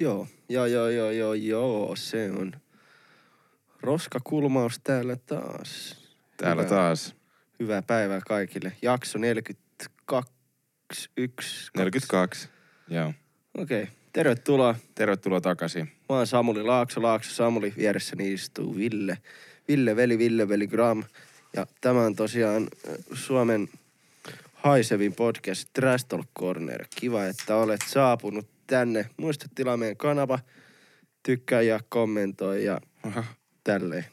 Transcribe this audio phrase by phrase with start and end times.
[0.00, 2.52] Joo, joo, joo, joo, joo, joo, se on.
[3.80, 5.96] Roskakulmaus täällä taas.
[6.36, 6.74] Täällä Hyvä.
[6.74, 7.14] taas
[7.60, 8.72] Hyvää päivää kaikille.
[8.82, 10.32] Jakso 42,
[11.16, 11.70] 1.
[11.76, 12.48] 42.
[12.88, 13.12] Joo.
[13.58, 13.94] Okei, okay.
[14.12, 14.74] tervetuloa.
[14.94, 15.84] Tervetuloa takaisin.
[15.84, 19.18] Mä oon Samuli Laakso, Laakso Samuli, vieressäni istuu Ville.
[19.68, 21.04] Ville, veli, Ville, veli, Gram.
[21.52, 23.68] Ja tämä on tosiaan äh, Suomen
[24.54, 26.84] haisevin podcast Trash Talk Corner.
[26.96, 29.10] Kiva, että olet saapunut tänne.
[29.16, 30.38] Muista tilaa meidän kanava,
[31.22, 33.24] tykkää ja kommentoi ja Oho,
[33.64, 34.04] tälleen.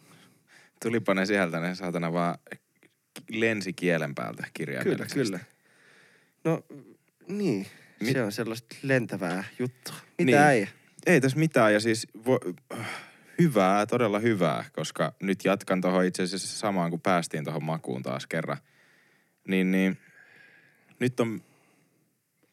[0.83, 2.35] Tulipa ne sieltä ne saatana vaan
[3.29, 5.13] lensi kielen päältä Kyllä, kirjaimellisesti.
[5.19, 5.39] kyllä.
[6.43, 6.63] No,
[7.27, 7.67] niin.
[7.99, 9.95] Mi- Se on sellaista lentävää juttua.
[10.17, 10.37] Mitä Niin.
[10.37, 10.67] äijä?
[11.05, 12.39] Ei tässä mitään ja siis vo,
[13.39, 18.27] hyvää, todella hyvää, koska nyt jatkan tuohon itse asiassa samaan, kun päästiin tuohon makuun taas
[18.27, 18.57] kerran.
[19.47, 19.97] Niin, niin
[20.99, 21.41] nyt on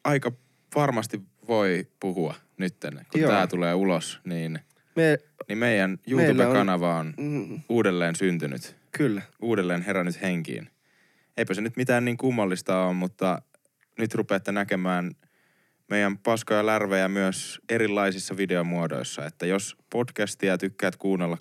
[0.03, 0.31] aika
[0.75, 3.31] varmasti voi puhua nytten, kun Joo.
[3.31, 4.59] tämä tulee ulos, niin,
[4.95, 8.75] Me, niin meidän Meillä on- YouTube-kanava on mm, uudelleen syntynyt.
[8.91, 9.21] kyllä.
[9.41, 10.69] uudelleen herännyt henkiin.
[11.37, 13.41] Eipä se nyt mitään niin kummallista ole, mutta
[13.99, 15.11] nyt rupeatte näkemään
[15.89, 19.25] meidän paskoja lärvejä myös erilaisissa videomuodoissa.
[19.25, 21.37] Että jos podcastia tykkäät kuunnella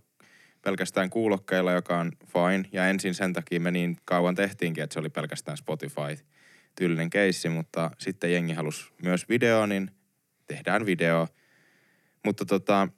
[0.62, 5.00] pelkästään kuulokkeilla, joka on fine, ja ensin sen takia me niin kauan tehtiinkin, että se
[5.00, 5.56] oli pelkästään
[6.80, 9.90] Spotify-tyylinen keissi, mutta sitten jengi halusi myös video, niin
[10.46, 11.28] tehdään video.
[12.24, 12.88] Mutta tota,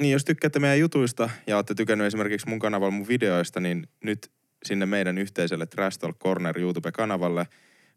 [0.00, 4.30] niin jos tykkäätte meidän jutuista ja olette tykännyt esimerkiksi mun kanavalla mun videoista, niin nyt
[4.64, 7.46] sinne meidän yhteiselle Trash Talk Corner YouTube-kanavalle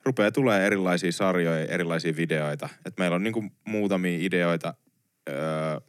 [0.06, 2.70] rupeaa tulee erilaisia sarjoja, erilaisia videoita.
[2.86, 4.74] Et meillä on niinku muutamia ideoita,
[5.30, 5.36] öö,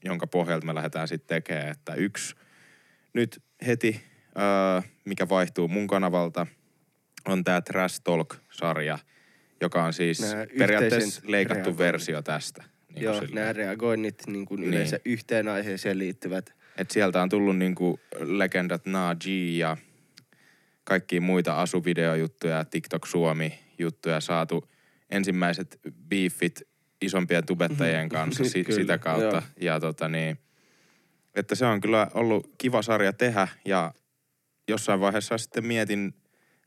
[0.04, 1.68] jonka pohjalta me lähdetään sitten tekemään.
[1.68, 2.34] Että yksi
[3.12, 4.00] nyt heti,
[4.38, 6.46] öö, mikä vaihtuu mun kanavalta,
[7.28, 8.98] on tämä Trash Talk-sarja,
[9.60, 11.78] joka on siis Nää periaatteessa leikattu reagoinnit.
[11.78, 12.64] versio tästä.
[12.94, 14.68] Niin Joo, nämä reagoinnit niin kuin Niin.
[14.74, 16.54] yleensä yhteen aiheeseen liittyvät.
[16.78, 19.26] Et sieltä on tullut niinku legendat Na G
[19.56, 19.76] ja
[20.84, 24.68] kaikki muita asuvideojuttuja, TikTok Suomi-juttuja saatu
[25.10, 26.62] ensimmäiset beefit
[27.02, 29.26] isompien tubettajien kanssa si- Kyllä, sitä kautta.
[29.36, 29.42] joo.
[29.60, 30.38] Ja tota niin,
[31.34, 33.94] että se on kyllä ollut kiva sarja tehdä ja
[34.68, 36.14] jossain vaiheessa sitten mietin,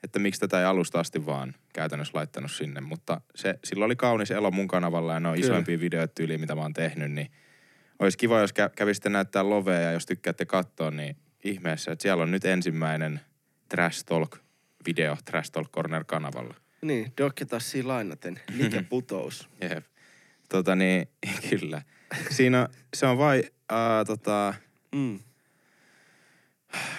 [0.03, 2.81] että miksi tätä ei alusta asti vaan käytännössä laittanut sinne.
[2.81, 5.45] Mutta se, sillä oli kaunis elo mun kanavalla ja ne on Kyllä.
[5.45, 7.31] isoimpia videoita tyyliä, mitä mä oon tehnyt, niin
[7.99, 12.23] olisi kiva, jos kä- kävisitte näyttää lovea ja jos tykkäätte katsoa, niin ihmeessä, että siellä
[12.23, 13.19] on nyt ensimmäinen
[13.69, 14.37] Trash Talk
[14.85, 16.55] video Trash Talk Corner kanavalla.
[16.81, 18.39] Niin, Dokke taas siinä lainaten.
[18.57, 19.49] Mikä putous?
[19.61, 19.85] Jep.
[20.49, 21.07] Tota niin,
[21.49, 21.81] kyllä.
[22.29, 24.53] Siinä on, se on vai, uh, tota,
[24.95, 25.19] Mm.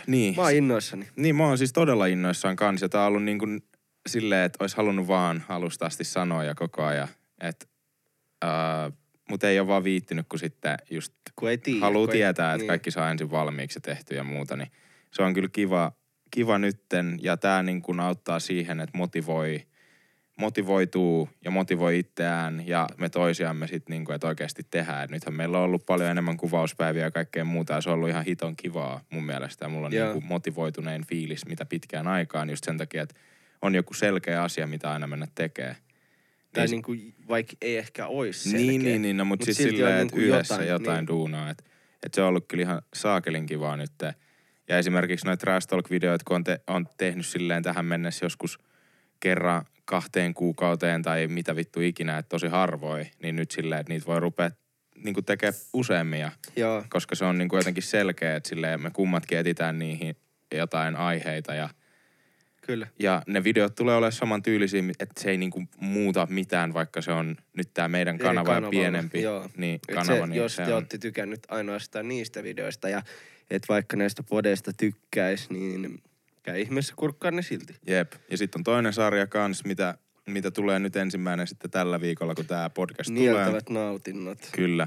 [0.07, 0.37] Niin.
[0.37, 1.09] Mä oon innoissani.
[1.17, 2.89] Niin, mä oon siis todella innoissaan kanssa.
[2.89, 3.61] Tää on ollut niin kuin
[4.09, 7.09] silleen, että olisi halunnut vaan alusta asti sanoa ja koko ajan,
[7.41, 7.67] että
[9.31, 11.81] mutta ei ole vaan viittinyt, kun sitten just Kun ei tiedä.
[11.81, 12.69] haluaa kun ei- tietää, että niin.
[12.69, 14.71] kaikki saa ensin valmiiksi tehty ja muuta, niin
[15.13, 15.93] se on kyllä kiva,
[16.31, 19.67] kiva nytten ja tämä niin kuin auttaa siihen, että motivoi,
[20.37, 25.05] motivoituu ja motivoi itseään ja me toisiamme sitten niin kuin, että oikeasti tehdään.
[25.05, 28.09] Et nythän meillä on ollut paljon enemmän kuvauspäiviä ja kaikkea muuta ja se on ollut
[28.09, 30.05] ihan hiton kivaa mun mielestä ja mulla on Joo.
[30.07, 33.15] niin kuin motivoitunein fiilis mitä pitkään aikaan just sen takia, että
[33.63, 35.77] on joku selkeä asia, mitä aina mennä tekemään.
[36.53, 38.67] Tai Niin- niin kuin, vaikka ei ehkä olisi selkeä.
[38.67, 41.07] niin, niin, niin, no, mutta Mut siis silleen, että niinku yhdessä jotain, jotain, jotain niin.
[41.09, 41.51] duunaa.
[41.51, 41.65] Että
[42.07, 43.93] et se on ollut kyllä ihan saakelin kivaa nyt.
[44.69, 48.59] Ja esimerkiksi noita Trash Talk-videoita, kun on, te, on tehnyt silleen tähän mennessä joskus
[49.21, 54.07] kerran kahteen kuukauteen tai mitä vittu ikinä, että tosi harvoin, niin nyt silleen, että niitä
[54.07, 54.51] voi rupea
[55.05, 58.91] niin tekemään useammin, ja, Joo, koska se on niin kuin jotenkin selkeä, että silleen me
[58.91, 60.17] kummatkin etitään niihin
[60.55, 61.69] jotain aiheita ja
[62.67, 62.87] kyllä.
[62.99, 67.13] ja ne videot tulee olemaan saman tyylisiä, että se ei niinku muuta mitään, vaikka se
[67.13, 69.49] on nyt tämä meidän Eri kanava ja pienempi joo.
[69.57, 70.21] niin, kanava.
[70.21, 73.03] se, niin jos se te on, olette tykännyt ainoastaan niistä videoista ja
[73.51, 76.03] et vaikka näistä podeista tykkäis, niin
[76.45, 77.77] käy ihmeessä kurkkaa ne silti.
[77.87, 78.13] Jep.
[78.31, 82.47] Ja sitten on toinen sarja kans, mitä, mitä tulee nyt ensimmäinen sitten tällä viikolla, kun
[82.47, 83.21] tämä podcast tulee.
[83.21, 84.39] Nieltävät nautinnot.
[84.53, 84.87] Kyllä.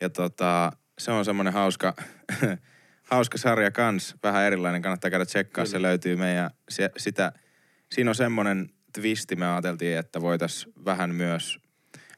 [0.00, 1.94] Ja tota, se on semmoinen hauska,
[3.12, 7.32] hauska sarja kans, vähän erilainen, kannattaa käydä tsekkaa, se löytyy meidän, se, sitä,
[7.92, 11.58] siinä on semmoinen twisti, me ajateltiin, että voitaisiin vähän myös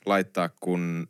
[0.07, 1.09] laittaa, kun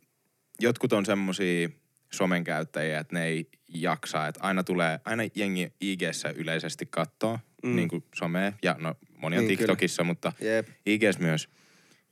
[0.59, 1.69] jotkut on semmosia
[2.13, 6.01] somen käyttäjiä, että ne ei jaksa, että aina tulee, aina jengi ig
[6.35, 7.75] yleisesti kattoo, Mm.
[7.75, 9.67] niin kuin somea, ja no moni on Niin, niin, kyllä.
[9.67, 10.67] TikTokissa, mutta Jep.
[10.85, 11.49] IGs myös.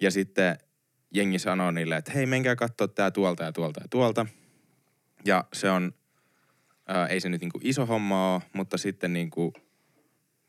[0.02, 0.58] Ja sitten
[1.12, 4.26] jengi sanoo niille, että hei, menkää katsoa tää tuolta ja tuolta ja tuolta.
[5.26, 5.94] Ja se on,
[6.88, 9.54] ää, ei se nyt niinku iso homma ole, mutta sitten niinku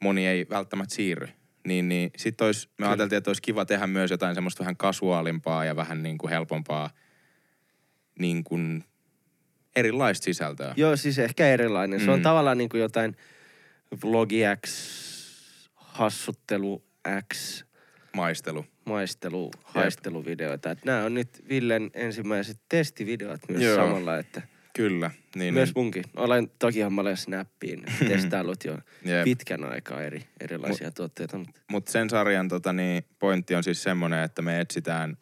[0.02, 1.28] moni ei välttämättä siirry.
[1.66, 2.88] Niin, niin sitten olisi, me Kyllä.
[2.90, 6.90] ajateltiin, että olisi kiva tehdä myös jotain semmoista vähän kasuaalimpaa ja vähän niinku helpompaa
[8.18, 8.84] niin kuin
[9.76, 10.74] erilaista sisältöä.
[10.76, 12.00] Joo, siis ehkä erilainen.
[12.00, 12.22] Se on Mm.
[12.22, 13.16] tavallaan niin kuin jotain
[14.02, 14.70] vlogi X,
[15.74, 16.84] hassuttelu
[17.32, 17.64] X,
[18.14, 18.66] Maistelu.
[18.84, 20.70] maistelu, haisteluvideoita.
[20.70, 23.76] Et nämä on nyt Villen ensimmäiset testivideot myös Joo.
[23.76, 24.42] samalla, että
[24.76, 25.10] Kyllä.
[25.36, 25.84] Niin, myös niin.
[25.84, 26.04] munkin.
[26.16, 29.24] Olen toki mä olen Snappiin testaillut jo Jep.
[29.24, 34.22] pitkän aikaa eri, erilaisia tuotteita, mutta Mutta sen sarjan tota, niin, pointti on siis semmoinen,
[34.22, 35.16] että me etsitään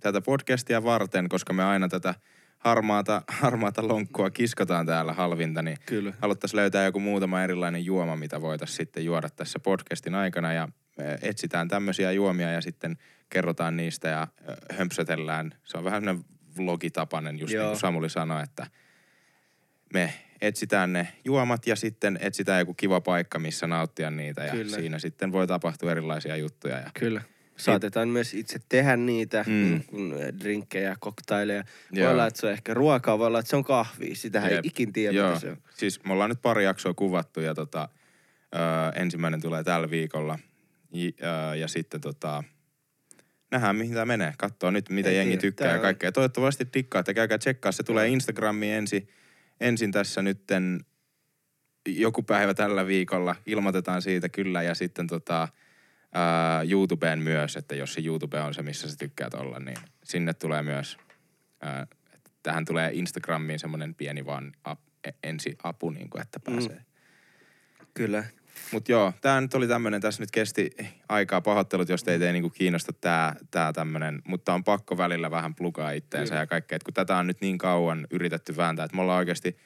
[0.00, 2.14] tätä podcastia varten, koska me aina tätä
[2.58, 6.12] harmaata, harmaata lonkkua kiskotaan täällä halvinta, niin kyllä.
[6.20, 10.68] haluttaisiin löytää joku muutama erilainen juoma, mitä voitaisiin sitten juoda tässä podcastin aikana ja
[11.22, 12.98] etsitään tämmöisiä juomia ja sitten
[13.30, 14.26] kerrotaan niistä ja
[14.72, 15.54] hömpsötellään.
[15.64, 16.24] Se on vähän semmoinen
[16.56, 17.62] vlogitapainen, just Joo.
[17.62, 18.66] niin kuin Samuli sanoi, että
[19.94, 24.76] me etsitään ne juomat ja sitten etsitään joku kiva paikka, missä nauttia niitä ja Kyllä.
[24.76, 26.78] siinä sitten voi tapahtua erilaisia juttuja.
[26.78, 27.22] Ja, Kyllä.
[27.58, 29.52] Saatetaan myös itse tehdä niitä, Mm.
[29.52, 31.64] niin kuin drinkkejä, koktaileja.
[31.94, 32.12] Voi Joo.
[32.12, 34.14] olla, että se on ehkä ruokaa, voi olla, että se on kahvia.
[34.14, 34.64] Sitähän Jep.
[34.64, 35.56] ei ikin tiedä, Joo, mitä se on.
[35.74, 37.88] siis me ollaan nyt pari jaksoa kuvattu ja tota,
[38.54, 38.58] ö,
[39.00, 40.38] ensimmäinen tulee tällä viikolla.
[40.92, 41.10] Ja,
[41.52, 42.44] ö, ja sitten tota,
[43.50, 44.32] nähdään mihin tämä menee.
[44.38, 45.40] Katsoo nyt, mitä Ei jengi tiedä.
[45.40, 46.12] tykkää Tää ja on- kaikkea.
[46.12, 47.72] Toivottavasti dikkaatte, käykää tsekkaa.
[47.72, 48.08] Se tulee.
[48.08, 49.08] Instagramiin ensi,
[49.60, 50.80] ensin tässä nytten
[51.88, 53.36] joku päivä tällä viikolla.
[53.46, 55.48] Ilmoitetaan siitä kyllä ja sitten tota,
[56.14, 60.34] ää, YouTubeen myös, että jos se YouTube on se, missä sä tykkäät olla, niin sinne
[60.34, 60.96] tulee myös,
[61.62, 66.40] ää, että tähän tulee Instagramiin semmoinen pieni vaan ap, e- ensi apu, niin kuin, että
[66.40, 66.76] pääsee.
[66.76, 67.86] Mm.
[67.94, 68.24] Kyllä.
[68.72, 70.70] Mutta joo, tämä nyt oli tämmöinen, tässä nyt kesti
[71.08, 75.54] aikaa pahoittelut, jos teitä ei niinku kiinnosta tämä tää tämmöinen, mutta on pakko välillä vähän
[75.54, 76.42] plugaa itteensä Kyllä.
[76.42, 79.56] ja kaikkea, että kun tätä on nyt niin kauan yritetty vääntää, että me ollaan oikeasti,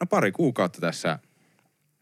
[0.00, 1.18] no pari kuukautta tässä,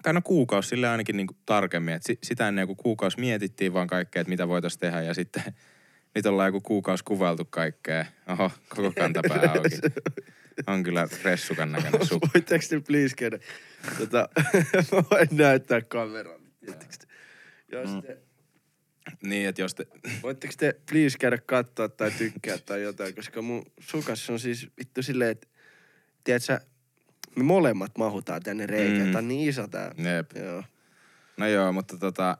[0.04, 4.20] tai no kuukausi sille ainakin niinku tarkemmin, si, sitä ennen kuin kuukausi mietittiin vaan kaikkea,
[4.20, 5.42] että mitä voitaisiin tehdä ja sitten
[6.14, 8.06] nyt ollaan joku kuukausi kuvailtu kaikkea.
[8.28, 9.76] Oho, koko kantapää auki.
[10.66, 12.28] On kyllä ressukan näköinen sukka.
[12.34, 13.38] Voitteko te please käydä?
[13.98, 14.28] Tota,
[14.92, 16.40] mä voin näyttää kameran.
[16.66, 16.72] Te?
[17.72, 18.02] Jos Mm.
[18.02, 18.18] te,
[19.22, 19.86] Niin, että jos te,
[20.22, 25.02] voitteko te please käydä katsoa tai tykkää tai jotain, koska mun sukas on siis vittu
[25.02, 25.46] silleen, että
[26.24, 26.60] tiedätkö,
[27.36, 29.06] me molemmat mahutaan tänne reikään.
[29.06, 29.12] Mm.
[29.12, 29.94] Tää on niin iso tää.
[29.98, 30.30] Jep.
[30.36, 30.62] Joo.
[31.36, 32.38] No joo, mutta tota,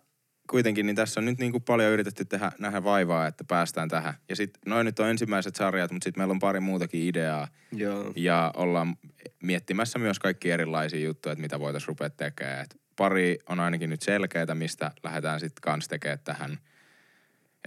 [0.51, 4.15] kuitenkin niin tässä on nyt niinku paljon yritetty tehdä, nähdä vaivaa, että päästään tähän.
[4.29, 7.49] Ja sitten noin nyt on ensimmäiset sarjat, mutta sitten meillä on pari muutakin ideaa.
[7.73, 8.13] Joo.
[8.17, 8.97] Ja ollaan
[9.43, 12.65] miettimässä myös kaikki erilaisia juttuja, että mitä voitaisiin rupea tekemään.
[12.65, 16.59] Et pari on ainakin nyt selkeitä, mistä lähdetään sitten kanssa tekemään tähän.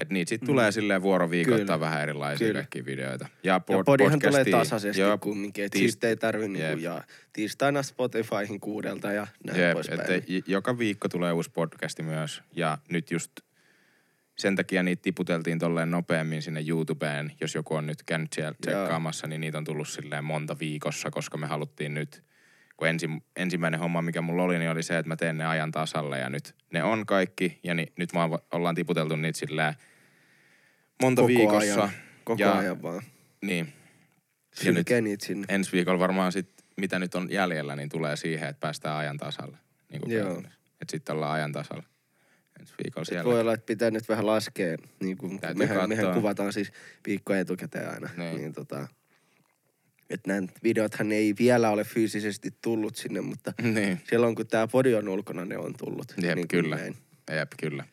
[0.02, 0.52] Että niitä sitten Mm.
[0.52, 2.60] tulee silleen vuoroviikoittain vähän erilaisia Kyllä.
[2.60, 3.28] kaikkia videoita.
[3.44, 6.52] Ja, Ja pod- podihan tulee tasaisesti joo, kumminkin, että tiist- siitä ei tarvi Jep.
[6.52, 7.04] niinku, ja
[7.34, 10.24] tiistaina Spotifyhin kuudelta ja näin Jep, poispäin.
[10.28, 12.42] j- joka viikko tulee uusi podcasti myös.
[12.56, 13.32] Ja nyt just
[14.38, 17.32] sen takia niitä tiputeltiin tolleen nopeammin sinne YouTubeen.
[17.42, 21.38] Jos joku on nyt käynyt siellä tsekkaamassa, niin niitä on tullut silleen monta viikossa, koska
[21.38, 22.24] me haluttiin nyt,
[22.78, 25.72] kun ensi, ensimmäinen homma, mikä mulla oli, niin oli se, että mä teen ne ajan
[25.72, 26.20] tasalle.
[26.20, 29.74] Ja nyt ne on kaikki, ja ni, nyt vaan ollaan tiputeltu niitä silleen
[31.02, 31.60] monta Koko viikossa.
[31.60, 31.90] ajan.
[32.24, 33.02] Koko ja, ajan vaan.
[33.42, 33.74] Niin,
[34.54, 35.46] Sylkee niitä sinne.
[35.50, 39.58] ensi viikolla varmaan sit, mitä nyt on jäljellä, niin tulee siihen, että päästään ajan tasalle.
[39.92, 40.38] Niin kuin Joo.
[40.82, 41.84] Että sitten ollaan ajan tasalla.
[42.60, 43.24] Ensi viikolla siellä.
[43.24, 46.72] voi olla, että pitää nyt vähän laskea, niin kuin, mehän, mehän kuvataan siis
[47.08, 48.10] viikko etukäteen aina.
[48.18, 48.38] Niin.
[48.38, 48.88] niin tota,
[50.10, 54.96] että nämä videothan ei vielä ole fyysisesti tullut sinne, mutta niin, silloin kun tämä podi
[54.96, 56.14] on ulkona, ne on tullut.
[56.22, 56.76] Jep, niin kyllä.
[56.76, 56.96] näin.
[57.32, 57.84] jep, kyllä.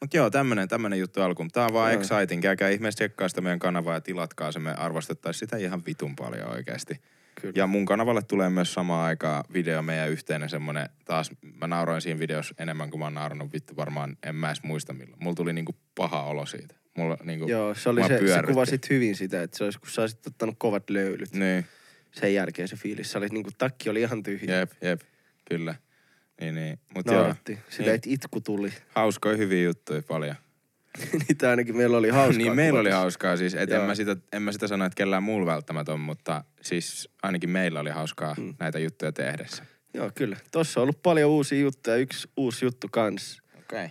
[0.00, 1.50] Mut joo, tämmönen, tämmönen juttu alkuun.
[1.50, 2.00] Tää on vaan Joo.
[2.00, 2.42] exciting.
[2.42, 4.58] Käykää ihmeessä tsekkaa sitä meidän kanavaa ja tilatkaa se.
[4.58, 7.00] Me arvostettaisiin sitä ihan vitun paljon oikeasti.
[7.40, 7.52] Kyllä.
[7.56, 12.20] Ja mun kanavalle tulee myös samaan aikaan video meidän yhteinen semmonen, taas mä nauroin siinä
[12.20, 15.22] videossa enemmän kuin mä oon naurannut vittu varmaan, en mä edes muista milloin.
[15.22, 16.74] Mulla tuli niinku paha olo siitä.
[16.96, 18.52] Mulla niinku, Joo, se oli se, se pyörrytti.
[18.52, 21.32] kuvasit hyvin sitä, että se olisi, kun sä olisit ottanut kovat löylyt.
[21.32, 21.64] Niin,
[22.12, 24.58] Sen jälkeen se fiilis, se oli niinku, takki oli ihan tyhjä.
[24.58, 25.00] jep, jep,
[25.50, 25.74] kyllä.
[26.40, 26.78] Niin, niin.
[26.94, 27.58] Mut joo, Nauratti.
[27.68, 27.94] Sillä Niin.
[27.94, 28.72] että itku tuli.
[28.88, 30.36] hauskoja hyviä juttuja paljon.
[31.28, 32.38] Niitä ainakin meillä oli hauskaa.
[32.38, 33.86] niin meillä oli hauskaa siis, et en Joo.
[33.86, 37.80] mä, sitä, en mä sitä sano, että kellään muulla välttämättä on, mutta siis ainakin meillä
[37.80, 38.54] oli hauskaa Mm.
[38.58, 39.64] näitä juttuja tehdessä.
[39.94, 40.36] Joo, kyllä.
[40.52, 41.96] Tossa on ollut paljon uusia juttuja.
[41.96, 43.84] Yksi uusi juttu kans, Okei.
[43.84, 43.88] Okay.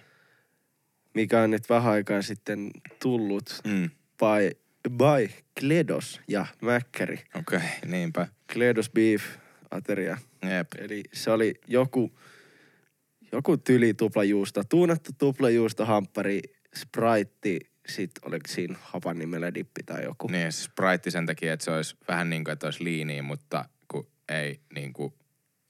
[1.16, 3.90] Mikä on nyt vähän aikaa sitten tullut Mm.
[4.20, 5.30] by, by
[5.60, 7.20] Kledos ja Mäkkäri.
[7.36, 8.28] Okei, okay, niinpä.
[8.54, 9.24] Kledos Beef
[9.72, 10.18] ateria.
[10.58, 10.68] Jep.
[10.78, 12.12] Eli se oli joku,
[13.32, 16.42] joku tyli tuplajuusto, tuunattu tuplajuusto, hamppari,
[16.76, 20.28] sprite, sit oliko siinä hapan nimellä dippi tai joku.
[20.28, 23.66] Niin, se Sprite sen takia, että se olisi vähän niin kuin, että olisi liiniä, mutta
[23.88, 25.14] kun ei niin kuin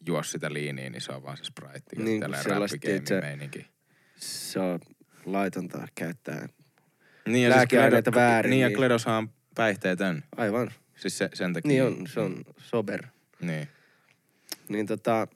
[0.07, 2.03] juo sitä liiniä, niin se on vaan se Sprite.
[2.03, 3.67] Niin, sellaista, se- meininki.
[4.15, 4.79] Se on
[5.25, 6.49] laitonta käyttää.
[7.27, 10.23] Niin, lääkeaineita Kledo- väärin, Niin, ja niin- Kledoshan on päihteetön.
[10.37, 10.71] Aivan.
[10.95, 11.67] Siis se, sen takia.
[11.67, 13.03] Niin on, se on sober.
[13.41, 13.67] Niin.
[14.69, 15.27] Niin tota,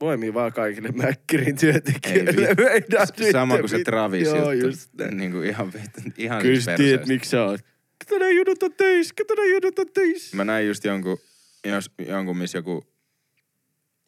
[0.00, 2.30] voimia vaan kaikille Mäkkirin työntekijöille.
[2.48, 3.84] Ei Meidän Sama kuin se.
[3.84, 4.66] Travis Joo, juttu.
[4.66, 5.16] just näin.
[5.16, 5.72] Niin kuin ihan,
[6.18, 7.60] ihan Kyllä siis sä tiedät, miksi sä oot.
[7.98, 8.28] Kato nää
[8.62, 9.44] on töissä, kato nää
[9.78, 10.36] on töissä.
[10.36, 11.18] Mä näin just jonkun,
[11.64, 12.84] jos, jonkun missä joku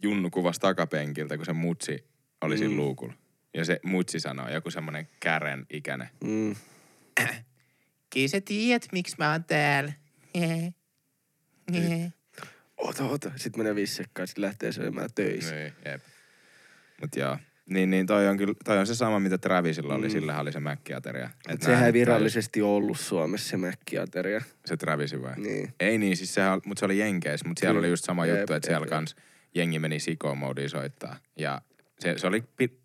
[0.02, 2.04] Junnu kuvasi takapenkiltä, kun se mutsi
[2.40, 2.76] oli siinä Mm.
[2.76, 3.14] luukulla.
[3.54, 6.09] Ja se mutsi sanoi, joku semmonen kären ikäinen.
[6.25, 6.54] Mm.
[8.14, 9.92] Kyllä sä tiedät, miksi mä oon täällä.
[12.76, 13.30] Ota, ota.
[13.37, 15.54] Sitten menee viisi sekkaa, sit lähtee syömään töissä.
[15.54, 16.02] Niin, jep.
[17.00, 17.38] Mut joo.
[17.66, 20.12] Niin, niin toi on kyllä, toi on se sama, mitä Travisilla oli, Mm.
[20.12, 21.30] sillä oli se mäkkiateria.
[21.49, 24.40] Et sehän ei virallisesti ollut Suomessa se mäkkiateria.
[24.40, 25.35] tai- Se Travisi vai?
[25.40, 25.75] Niin.
[25.80, 27.80] Ei niin, siis sehän, mutta se oli Jenkeissä, mutta siellä Kyllä.
[27.87, 28.90] oli just sama Jep, juttu, että jep, siellä jep.
[28.90, 29.16] kans
[29.54, 31.16] jengi meni sikomoodiin soittaa.
[31.38, 31.61] Ja
[31.99, 32.82] se, se oli pi-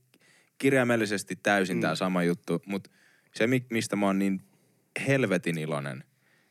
[0.57, 1.81] kirjaimellisesti täysin Mm.
[1.81, 2.89] tämä sama juttu, mutta
[3.35, 4.41] se, mi- mistä mä oon niin
[5.07, 6.03] helvetin iloinen,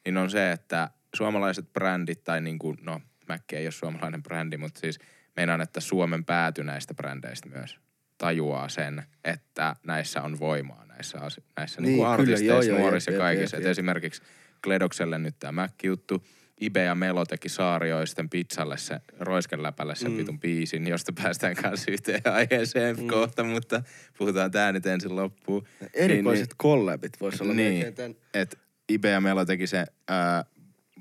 [0.04, 4.56] niin on se, että suomalaiset brändit, tai niin kuin, no Mäkki ei ole suomalainen brändi,
[4.56, 4.98] mutta siis
[5.36, 7.76] meinaan, että Suomen pääty näistä brändeistä myös
[8.18, 11.18] tajuaa sen, että näissä on voimaa näissä,
[11.56, 13.56] näissä niin, Niin, kyllä, artisteissa, joo, joo, nuorissa ja kaikissa.
[13.56, 13.70] jep, Et jep.
[13.70, 14.22] esimerkiksi
[14.64, 16.26] Kledokselle nyt tämä Mäkki-juttu,
[16.60, 20.16] Ibe ja Melo teki Saarioisten pizzalle se Roiskeläpälle sen Mm.
[20.16, 23.08] vitun biisin, josta päästään kanssa yhteen aiheeseen Mm.
[23.08, 23.82] kohta, mutta
[24.18, 25.66] puhutaan tää nyt ensin loppuun.
[25.94, 27.94] Erikoiset kollabit vois olla Niin.
[27.94, 28.14] tän.
[28.34, 28.58] Et
[28.88, 30.44] Ibe ja Melo teki se ää,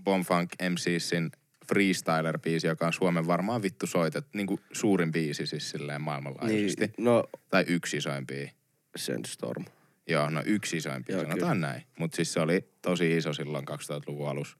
[0.03, 1.31] Bomfunk MCsin
[1.73, 6.85] Freestyler-biisi, joka on Suomen varmaan vittu soitet, niinku suurin biisi siis silleen maailmanlaajuisesti.
[6.85, 8.49] Niin, no, Tai yksi isoimpia.
[8.95, 9.65] Sandstorm.
[10.07, 11.83] Joo, no yksi isoimpia, Joo, sanotaan näin.
[11.99, 14.57] Mutta siis se oli tosi iso silloin 2000-luvun alussa.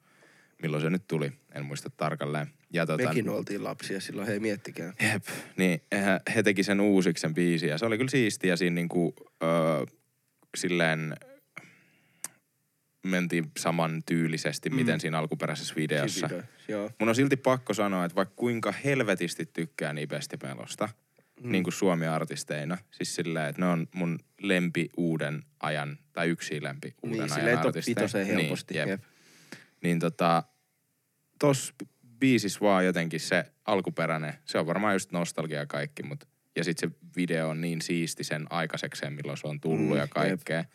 [0.61, 2.47] Milloin se nyt tuli, en muista tarkalleen.
[2.73, 4.93] Ja tota, Mekin oltiin lapsia silloin, hei miettikää.
[5.13, 5.23] Jep,
[5.57, 5.81] niin
[6.35, 9.49] he, teki sen uusiksi sen biisin ja se oli kyllä siistiä siinä niinku, öö,
[10.57, 11.15] silleen
[13.03, 14.75] mentiin saman tyylisesti, Mm.
[14.75, 16.29] miten siinä alkuperäisessä videossa.
[16.29, 16.91] Video, Joo.
[16.99, 20.89] Mun on silti pakko sanoa, että vaikka kuinka helvetisti tykkään Ibesti Melosta,
[21.41, 21.51] Mm.
[21.51, 26.93] niin kuin Suomi-artisteina, siis silleen, että ne on mun lempi uuden ajan, tai yksi lempi
[27.03, 27.95] uuden Niin, ajan artisteja.
[27.95, 28.73] vitoseen helposti.
[28.73, 28.89] Niin, jep.
[28.89, 29.01] jep.
[29.85, 30.43] Niin tota,
[31.39, 31.73] tos
[32.19, 36.89] biisissä vaan jotenkin se alkuperäinen, se on varmaan just nostalgia kaikki, mut, ja sit se
[37.17, 40.09] video on niin siisti sen aikaisekseen, milloin se on tullut Mm, ja jep.
[40.09, 40.65] kaikkea,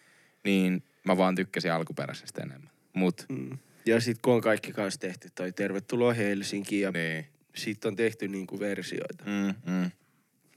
[0.45, 2.71] niin mä vaan tykkäsin alkuperäisestä enemmän.
[2.93, 3.59] Mut, Mm.
[3.87, 7.27] Ja sit kun on kaikki kanssa tehty toi Tervetuloa Helsinkiin ja niin.
[7.55, 9.25] sit on tehty niinku versioita.
[9.27, 9.91] Mm, mm.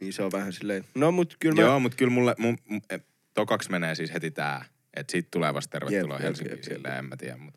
[0.02, 1.62] Niin se on vähän silleen, no mut kyllä mä...
[1.62, 2.98] Joo, mut kyllä mulle, mun, mun, e,
[3.34, 6.74] tokaksi menee siis heti tää, että sit tulee vasta tervetuloa Jep, jep, Helsinkiin, jep, jep.
[6.74, 7.54] silleen en mä tiedä, mut.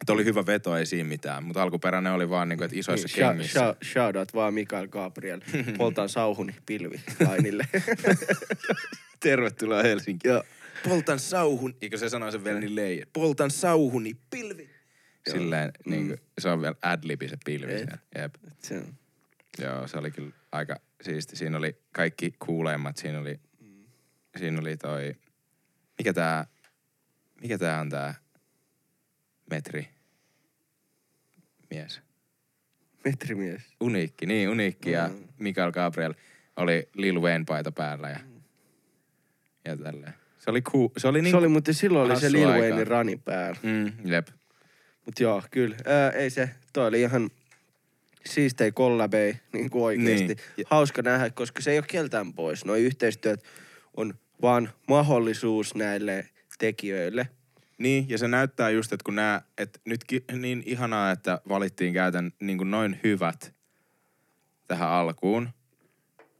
[0.00, 3.16] Et oli hyvä veto, ei siinä mitään, mutta alkuperäinen oli vaan niinku, että isoissa Niin,
[3.16, 3.58] niin, kengissä.
[3.60, 5.40] shout, shout out vaan Mikael Gabriel.
[5.78, 7.68] Poltan sauhuni pilvi lainille.
[9.20, 10.32] Tervetuloa Helsinkiin.
[10.32, 10.44] Joo.
[10.88, 13.06] Poltan sauhun, eikö se sanoi sen vielä niin leijä?
[13.12, 14.70] Poltan sauhuni pilvi.
[15.26, 15.36] Joo.
[15.36, 15.90] Silleen, Mm.
[15.90, 17.88] niin kuin, se on vielä adlibi se pilvi Et.
[18.18, 18.34] Jep.
[18.58, 18.94] Se on.
[19.58, 21.36] Joo, se oli kyllä aika siisti.
[21.36, 22.96] Siinä oli kaikki kuuleimmat.
[22.96, 23.84] Siinä oli, Mm.
[24.38, 25.14] siinä oli toi,
[25.98, 26.46] mikä tää,
[27.42, 28.14] mikä tää on tää
[29.50, 29.88] metri
[31.70, 32.00] mies?
[33.04, 33.62] Metrimies.
[33.80, 35.28] Uniikki, niin uniikki ja Mm.
[35.38, 36.14] Mikael Gabriel
[36.56, 38.20] oli Lil Wayne paita päällä ja,
[39.64, 40.14] ja tälleen.
[40.38, 40.88] Se oli, cool.
[40.96, 42.48] se oli niin Se oli, mutta silloin oli se Lil.
[42.48, 43.60] Waynein rani päällä.
[43.62, 44.28] Mm, jep.
[45.06, 45.76] Mut joo, kyllä.
[45.86, 47.30] Ää, ei se, toi oli ihan
[48.26, 50.26] siistei kollabei, niin kuin oikeesti.
[50.26, 50.38] Niin.
[50.56, 50.66] Niin.
[50.70, 52.64] Hauska nähdä, koska se ei ole keltään pois.
[52.64, 53.44] Noi yhteistyöt
[53.96, 56.28] on vaan mahdollisuus näille
[56.58, 57.28] tekijöille.
[57.80, 60.04] Niin, ja se näyttää just, että kun nää, että nyt
[60.38, 63.54] niin ihanaa, että valittiin käytän niin kuin noin hyvät
[64.66, 65.48] tähän alkuun,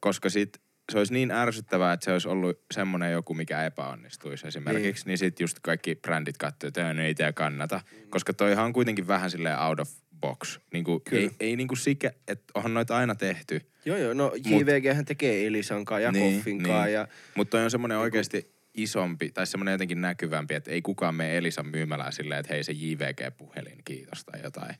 [0.00, 0.60] koska sit
[0.92, 5.18] se olisi niin ärsyttävää, että se olisi ollut semmoinen joku, mikä epäonnistuisi esimerkiksi, niin, niin
[5.18, 7.80] sit just kaikki brändit katsoo, että ei tee kannata.
[8.10, 10.58] Koska toihan on kuitenkin vähän silleen out of box.
[10.72, 11.22] Niin kuin, Kyllä.
[11.22, 13.60] ei, ei niin kuin sikä, että onhan noita aina tehty.
[13.84, 16.94] Joo joo, no JVG hän tekee Elisan kanssa ja Niin, Koffin kanssa niin.
[16.94, 21.36] ja Mutta toi on semmoinen oikeasti isompi, tai semmoinen jotenkin näkyvämpi, että ei kukaan mene
[21.38, 24.74] Elisan myymälään silleen, että hei se JVG-puhelin, kiitos, tai jotain.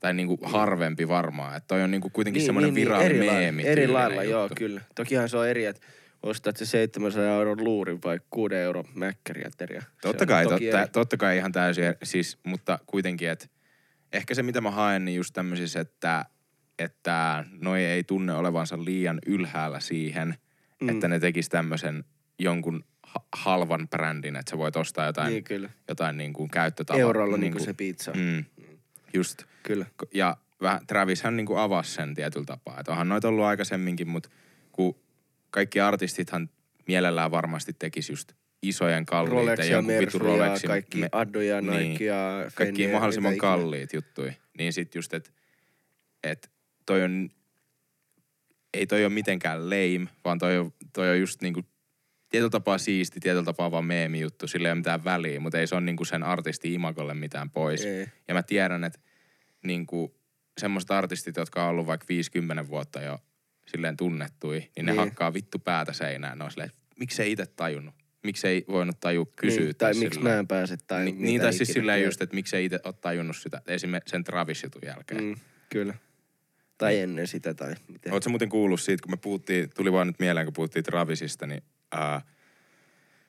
[0.00, 3.32] Tai niinku harvempi varmaan, että toi on niinku kuitenkin niin, semmoinen niin, viraali eri lailla-
[3.32, 3.66] meemi.
[3.66, 4.54] Eri lailla, tyylinen joo, juttu.
[4.54, 4.80] kyllä.
[4.94, 5.86] Tokihan se on eri, että
[6.22, 9.82] ostat se 700 euron luurin vai 6 euron mäkkäriäteriä.
[10.02, 13.46] Totta kai, totta, totta kai ihan täysin, eri- siis, mutta kuitenkin, että
[14.12, 16.24] ehkä se mitä mä haen, niin just tämmöisissä, että,
[16.78, 20.34] että noi ei tunne olevansa liian ylhäällä siihen,
[20.80, 20.88] Mm.
[20.88, 22.04] että ne tekis tämmöisen
[22.38, 25.70] jonkun ha- halvan brändin, että sä voit ostaa jotain, Niin kyllä.
[25.88, 27.00] jotain niin kuin käyttötavaa.
[27.00, 28.12] Eurolla niin kuin se pizza.
[28.12, 28.44] Mm,
[29.14, 29.42] just.
[29.62, 29.86] Kyllä.
[30.14, 32.80] Ja vähän, Travis hän niin kuin avasi sen tietyllä tapaa.
[32.80, 34.28] Että onhan noita ollut aikaisemminkin, mutta
[34.72, 34.96] kun
[35.50, 36.50] kaikki artistithan
[36.88, 40.68] mielellään varmasti tekisi just isojen kalliit Rolex ja jonkun Rolexin.
[40.68, 42.04] kaikki me- Addo ja Nike niin.
[42.06, 44.32] ja kaikki mahdollisimman kalliit juttui.
[44.58, 45.30] Niin sit just, että
[46.22, 46.50] et
[46.86, 47.30] toi on,
[48.74, 51.62] ei toi ole mitenkään lame, vaan toi on, toi on just niinku
[52.28, 55.66] tietyllä tapaa siisti, tietyllä tapaa vaan meemi juttu, sillä ei ole mitään väliä, mutta ei
[55.66, 57.84] se ole niinku sen artisti imagolle mitään pois.
[57.84, 58.06] Ei.
[58.28, 58.98] Ja mä tiedän, että
[59.64, 60.16] niinku
[60.58, 63.18] semmoiset artistit, jotka on ollut vaikka 50 vuotta jo
[63.66, 64.98] silleen tunnettui, niin, ne Niin.
[64.98, 66.38] hakkaa vittu päätä seinään.
[66.38, 67.94] Ne on silleen, miksei itse tajunnut?
[68.22, 71.52] Miksei voinut tajua kysyä Niin, tai miksi mä en pääse tai Ni, mitä niin, tai
[71.52, 75.24] siis silleen just, että miksei itse ole tajunnut sitä esimerkiksi sen Travis-jutun jälkeen.
[75.24, 75.36] Mm,
[75.68, 75.94] kyllä.
[76.78, 78.12] Tai ennen sitä tai miten.
[78.12, 81.62] Oletko muuten kuullut siitä, kun me puhuttiin, tuli vaan nyt mieleen, kun puhuttiin Travisista, niin
[81.92, 82.20] ää,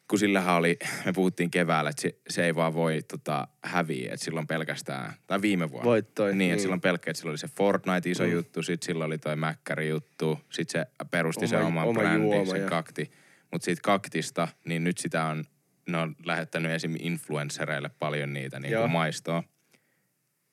[0.10, 4.26] kun sillähän oli, me puhuttiin keväällä, että se, se ei vaan voi tota, häviä, että
[4.26, 5.86] silloin pelkästään, tai viime vuonna.
[5.90, 6.52] Voittoi, Niin, niin.
[6.52, 8.32] että silloin pelkkä, että sillä oli se Fortnite iso mm.
[8.32, 12.32] juttu, sitten sillä oli toi Mäkkäri juttu, sitten se perusti Oma- sen oman oma brändin,
[12.32, 13.12] juoma sen ja- kakti.
[13.52, 15.44] Mutta siitä kaktista, niin nyt sitä on,
[15.90, 16.96] ne on lähettänyt esim.
[17.00, 19.44] influenssereille paljon niitä niin kuin maistoa.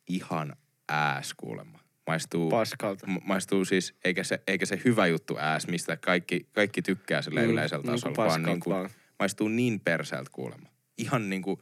[0.08, 0.56] Ihan
[0.88, 1.83] ääs kuulemma.
[2.06, 3.06] Maistuu, Paskalta.
[3.06, 7.42] ma- maistuu siis, eikä se, eikä se hyvä juttu ääs, mistä kaikki, kaikki tykkää sille
[7.42, 8.90] Mm, yleisellä niinku tasolla, vaan, paskalta niin kuin, vaan.
[9.18, 10.68] maistuu niin perseeltä kuulemma.
[10.98, 11.60] Ihan niin kuin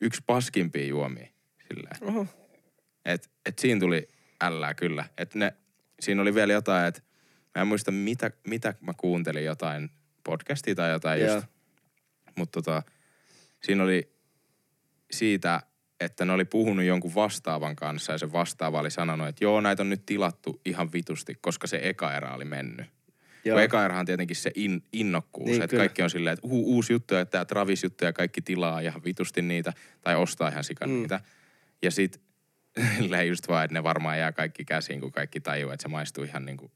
[0.00, 1.26] yksi paskimpia juomia
[1.68, 1.96] silleen.
[2.00, 2.26] Oho.
[3.04, 4.08] Et, et siinä tuli
[4.42, 5.04] ällää kyllä.
[5.18, 5.52] Et ne,
[6.00, 7.02] siinä oli vielä jotain, että
[7.54, 9.90] mä en muista mitä, mitä mä kuuntelin jotain
[10.24, 11.34] podcastia tai jotain Joo.
[11.34, 11.46] just.
[12.36, 12.82] Mutta tota,
[13.62, 14.12] siinä oli
[15.10, 15.60] siitä,
[16.04, 19.82] että ne oli puhunut jonkun vastaavan kanssa ja se vastaava oli sanonut, että joo, näitä
[19.82, 22.86] on nyt tilattu ihan vitusti, koska se eka erä oli mennyt.
[23.44, 23.54] Joo.
[23.56, 25.80] Kun eka erähän on tietenkin se in, innokkuus, Niin, niin, että kyllä.
[25.80, 29.04] kaikki on silleen, että uh, uusi juttu ja tämä Travis juttu ja kaikki tilaa ihan
[29.04, 30.94] vitusti niitä tai ostaa ihan sikan Mm.
[30.94, 31.20] niitä.
[31.82, 32.20] Ja sit
[33.28, 36.44] just vaan, että ne varmaan jää kaikki käsiin, kun kaikki tajuu, että se maistuu ihan
[36.44, 36.70] niinku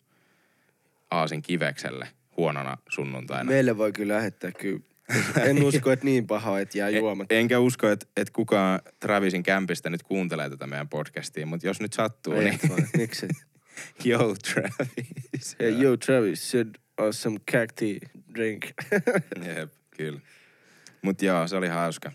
[1.11, 3.51] aasin kivekselle huonona sunnuntaina.
[3.51, 4.81] Meille voi kyllä lähettää kyllä.
[5.49, 7.33] En usko, että niin paha, että jää juomat.
[7.33, 11.81] En, enkä usko, että, että kukaan Travisin kämpistä nyt kuuntelee tätä meidän podcastia, mutta jos
[11.81, 13.29] nyt sattuu, Ei, niin vaan, Miksi?
[14.05, 15.57] yo Travis.
[15.61, 18.01] Hey, yo, Travis, should uh, some cacti
[18.35, 18.65] drink.
[19.47, 20.21] Jep, kyllä.
[21.03, 22.13] Mut joo, se oli hauska.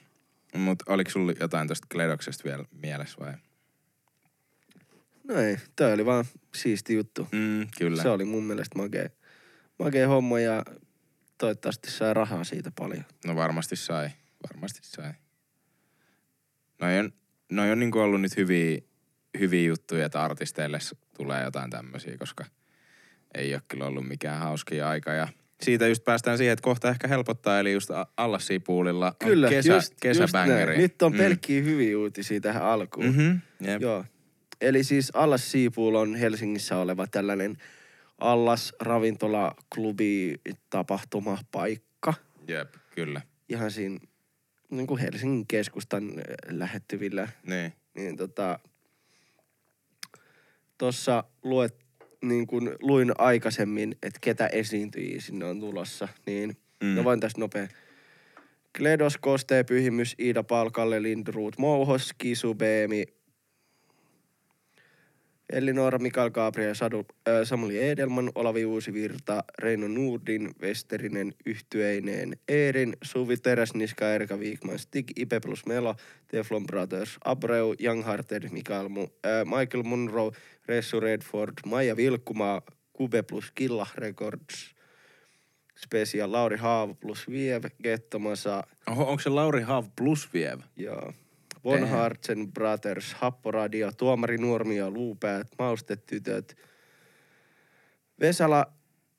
[0.56, 3.34] Mut oliko sulla jotain tosta Kledoksesta vielä mielessä vai?
[5.32, 7.28] no ei, toi oli vaan siisti juttu.
[7.32, 8.02] Mm, kyllä.
[8.02, 9.10] Se oli mun mielestä makea,
[9.80, 10.66] makea homma ja
[11.42, 13.04] toivottavasti sai rahaa siitä paljon.
[13.26, 14.10] No varmasti sai.
[14.50, 15.12] Varmasti sai.
[16.82, 17.14] Noi on,
[17.52, 18.82] noi on niinku ollut nyt hyviä,
[19.40, 20.80] hyviä juttuja, että artisteille
[21.18, 22.46] tulee jotain tämmöisiä, koska
[23.36, 25.12] ei ole kyllä ollut mikään hauskia aika.
[25.14, 25.28] Ja
[25.64, 29.74] siitä just päästään siihen, että kohta ehkä helpottaa, eli just a- Allassiipuulilla on Kyllä, kesä,
[29.74, 30.66] just, just kesäbängeri.
[30.66, 30.82] näin.
[30.82, 31.18] Nyt on Mm.
[31.18, 33.06] pelkkiä hyviä uutisia tähän alkuun.
[33.08, 33.82] Mhm, jep.
[33.82, 34.06] Joo.
[34.62, 37.58] Eli siis Allas Siipuul on Helsingissä oleva tällainen
[38.22, 40.36] Allas ravintola, klubi,
[40.70, 42.14] tapahtuma, paikka.
[42.48, 43.22] Jep, kyllä.
[43.50, 44.00] Ihan siinä
[44.70, 46.16] niin kuin Helsingin keskustan äh,
[46.50, 47.28] lähettyvillä.
[47.48, 47.74] Niin.
[47.94, 48.60] Niin tota,
[50.78, 51.76] tossa luet,
[52.22, 56.88] niin kuin luin aikaisemmin, että ketä esiintyjiä sinne on tulossa, niin Mm.
[56.96, 57.68] no vain tästä nopea.
[58.78, 63.06] Kledos, Kostee, Pyhimys, Iida Palkalle, Lindruut, Mouhos, Kisu, Beemi,
[65.52, 73.38] Elinora, Mikael Gabriel, Sadu, äh, Samuli Edelman, Olavi Uusivirta, Reino Nurdin, Westerinen, Yhtyeineen, Eerin, Suvi
[73.38, 75.96] Teräsniska, Erika Viikman, Stig, Ipe plus Melo,
[76.28, 80.32] Teflon Brothers, Abreu, Young Hearted, Mikael, Mu, äh, Michael Munro,
[80.68, 82.62] Ressu Redford, Maija Vilkkumaa,
[82.94, 84.76] Kube plus Killa Records,
[85.78, 90.60] Special, Lauri Haav plus Viev, Gettomasa, Oho, onko se Lauri Haav plus Viev?
[90.78, 91.14] ja
[91.63, 91.89] Von Damn.
[91.91, 96.58] Hartsen Brothers, Happoradio, Tuomari Nuormio, Luupäät, Maustetytöt,
[98.19, 98.65] Vesala,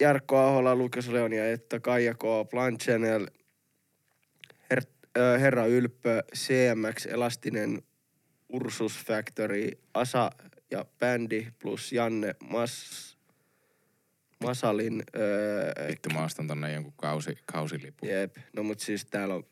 [0.01, 3.27] Jarkko Ahola, Lukas Leonia, Etta, Kaija K, Plan Channel,
[4.71, 4.83] Her,
[5.19, 7.83] äh, Herra Ylppö, CMX, Elastinen,
[8.49, 10.31] Ursus Factory, Asa
[10.71, 13.17] ja Bändi plus Janne Mas,
[14.45, 18.09] Masalin, äh, Vittu, mä ostan tonne jonkun kausi, kausilipun.
[18.09, 19.45] jep, no mut siis täällä on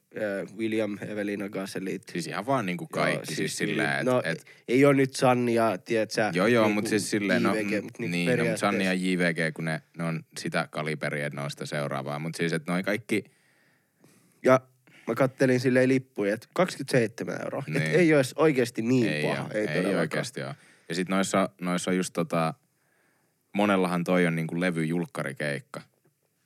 [0.57, 4.05] William, Evelina Gasselit, Siis ihan vaan niinku kaikki, Joo, siis, silleen, että...
[4.05, 7.55] no, et, ei ole nyt Sanni ja, tiedätkö, Joo, joo, niinku mutta siis silleen, no,
[7.55, 11.27] JVG, mut niinku niin, no, mutta Sanni ja JVG, kun ne, ne on sitä kaliberia,
[11.27, 12.19] että ne on sitä seuraavaa.
[12.19, 13.25] Mutta siis, että noin kaikki,
[14.45, 14.61] Ja
[15.07, 17.63] mä kattelin silleen lippuja, että 27 euroa.
[17.67, 17.83] Niin.
[17.83, 19.43] Et ei olisi oikeasti niin ei, paha.
[19.43, 20.55] oo, ei, ei, oikeasti ole.
[20.89, 22.55] Ja sit noissa, noissa on just tota,
[23.55, 25.83] monellahan toi on niinku levyjulkkarikeikka.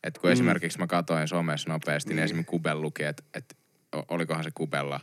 [0.04, 0.32] Et kun mm.
[0.32, 2.24] esimerkiksi mä katoin somessa nopeasti, niin, Niin.
[2.24, 3.56] esimerkiksi Kubel luki, että et,
[4.08, 5.00] olikohan se Kubella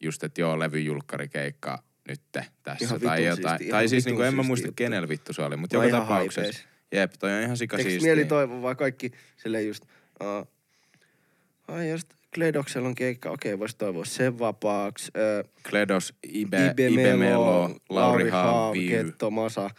[0.00, 2.84] just, että joo, levyjulkkarikeikka nytte tässä.
[2.84, 3.58] Ihan tai jotain.
[3.58, 4.76] siisti, tai siis niinku, en mä muista juttu.
[4.76, 6.40] kenellä vittu se oli, mutta joka tapauksessa.
[6.40, 6.68] hypeis.
[6.92, 8.02] Jep, toi on ihan Tekis sikasiistiä.
[8.02, 9.84] mieli toivoa vaan kaikki silleen just,
[10.24, 10.48] uh,
[11.68, 15.10] ai just Kledoksella on keikka, okei, voisi toivoa sen vapaaksi.
[15.16, 19.04] Ö, Kledos, Ibe, Ibe, Ibe Melo, Lauri Lauri Haav, Haav, Viivy.
[19.04, 19.70] Getto Masa.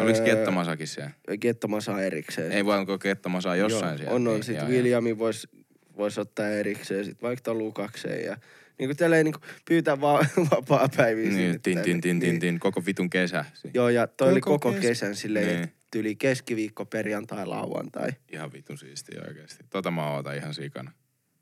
[0.00, 1.10] Oliko Ö, Kettomasakin siellä?
[1.40, 2.52] Getto Masa erikseen.
[2.52, 4.14] Ei vaan onko Kettomasa jossain Joo, siellä?
[4.14, 4.34] On, on.
[4.34, 4.76] Niin, Sitten joo, joo.
[4.76, 5.48] Williami voisi
[5.96, 8.24] vois ottaa erikseen, sit vaikka Lukakseen.
[8.24, 8.36] Ja
[8.78, 12.40] niin kuin tälleen niin kuin pyytää vaan vapaa päiviä Niin, tin, tin, tin, tin, Niin.
[12.40, 13.44] tin, koko vitun kesä.
[13.74, 15.72] Joo, ja toi oli Koko koko kes- kesän silleen, Niin.
[15.90, 18.08] tyli keskiviikko, perjantai, lauantai.
[18.32, 19.64] Ihan vitun siistiä oikeesti.
[19.70, 20.92] Tota mä ootan ihan sikana.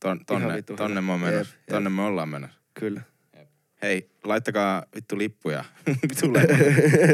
[0.00, 1.56] Ton, tonne, vitun tonne mä menossa.
[1.70, 2.58] Tonne me ollaan menossa.
[2.74, 3.00] Kyllä.
[3.82, 5.64] Hei, laittakaa vittu lippuja.
[5.86, 6.42] lippuja.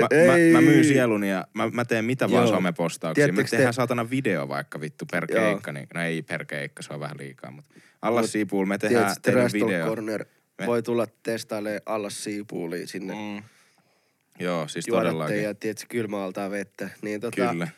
[0.00, 2.54] mä, mä, mä, myyn sieluni ja mä, mä teen mitä vaan Joo.
[2.54, 3.22] somepostauksia.
[3.22, 5.40] Me Tiedättekö te- tehdään saatana video vaikka vittu per Joo.
[5.40, 5.72] keikka.
[5.72, 7.50] Niin, no ei per keikka, se on vähän liikaa.
[7.50, 9.86] Mutta alla Mut siipuul me tehdään Tiedätkö, teidän video.
[9.88, 10.24] Corner
[10.58, 13.14] Me- voi tulla testailemaan allas siipuuliin sinne.
[13.14, 13.42] Mm.
[14.40, 15.42] Joo, siis Juoda todellakin.
[15.42, 16.88] ja tiedätkö, kylmäaltaa vettä.
[17.02, 17.68] Niin tota, Kyllä.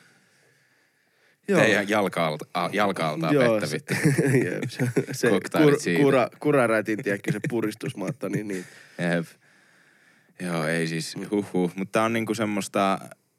[1.49, 1.61] Joo.
[1.61, 3.95] Teidän jalka-alta, a, jalka-altaa Joo, vettä vittu.
[4.77, 5.43] Se, se kur,
[6.03, 8.65] kura, kurarätin, tiedätkö, se puristusmatta, niin, niin
[8.99, 9.27] Jep.
[10.41, 11.73] Joo, ei siis huhhuh.
[11.77, 12.99] Mutta tää on niinku semmoista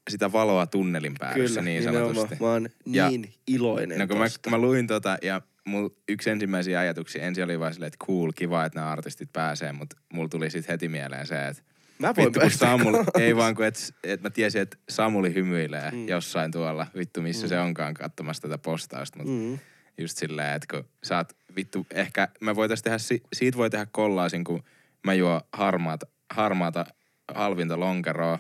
[0.09, 2.35] sitä valoa tunnelin päässä kyllä, niin sanotusti.
[2.39, 4.49] Mä oon Ja- niin iloinen No kun mä, tosta.
[4.49, 8.65] mä luin tota ja mul yksi ensimmäisiä ajatuksia ensin oli vaan silleen, että cool, kiva,
[8.65, 11.63] että nämä artistit pääsee, mutta mulla tuli sit heti mieleen se, että
[11.99, 15.91] Mä voin vittu kun Samuli, ei vaan kun et, et mä tiesin, että Samuli hymyilee
[15.91, 16.07] Mm.
[16.07, 17.49] jossain tuolla, vittu missä mm.
[17.49, 19.59] se onkaan katsomassa tätä postausta, mutta mm.
[19.97, 23.87] Just silleen, että kun sä oot vittu, ehkä me voitais tehdä, si- siitä voi tehdä
[23.91, 24.63] kollaasin, kun
[25.05, 26.85] mä juo harmaata, harmaata
[27.33, 28.39] halvinta lonkeroa,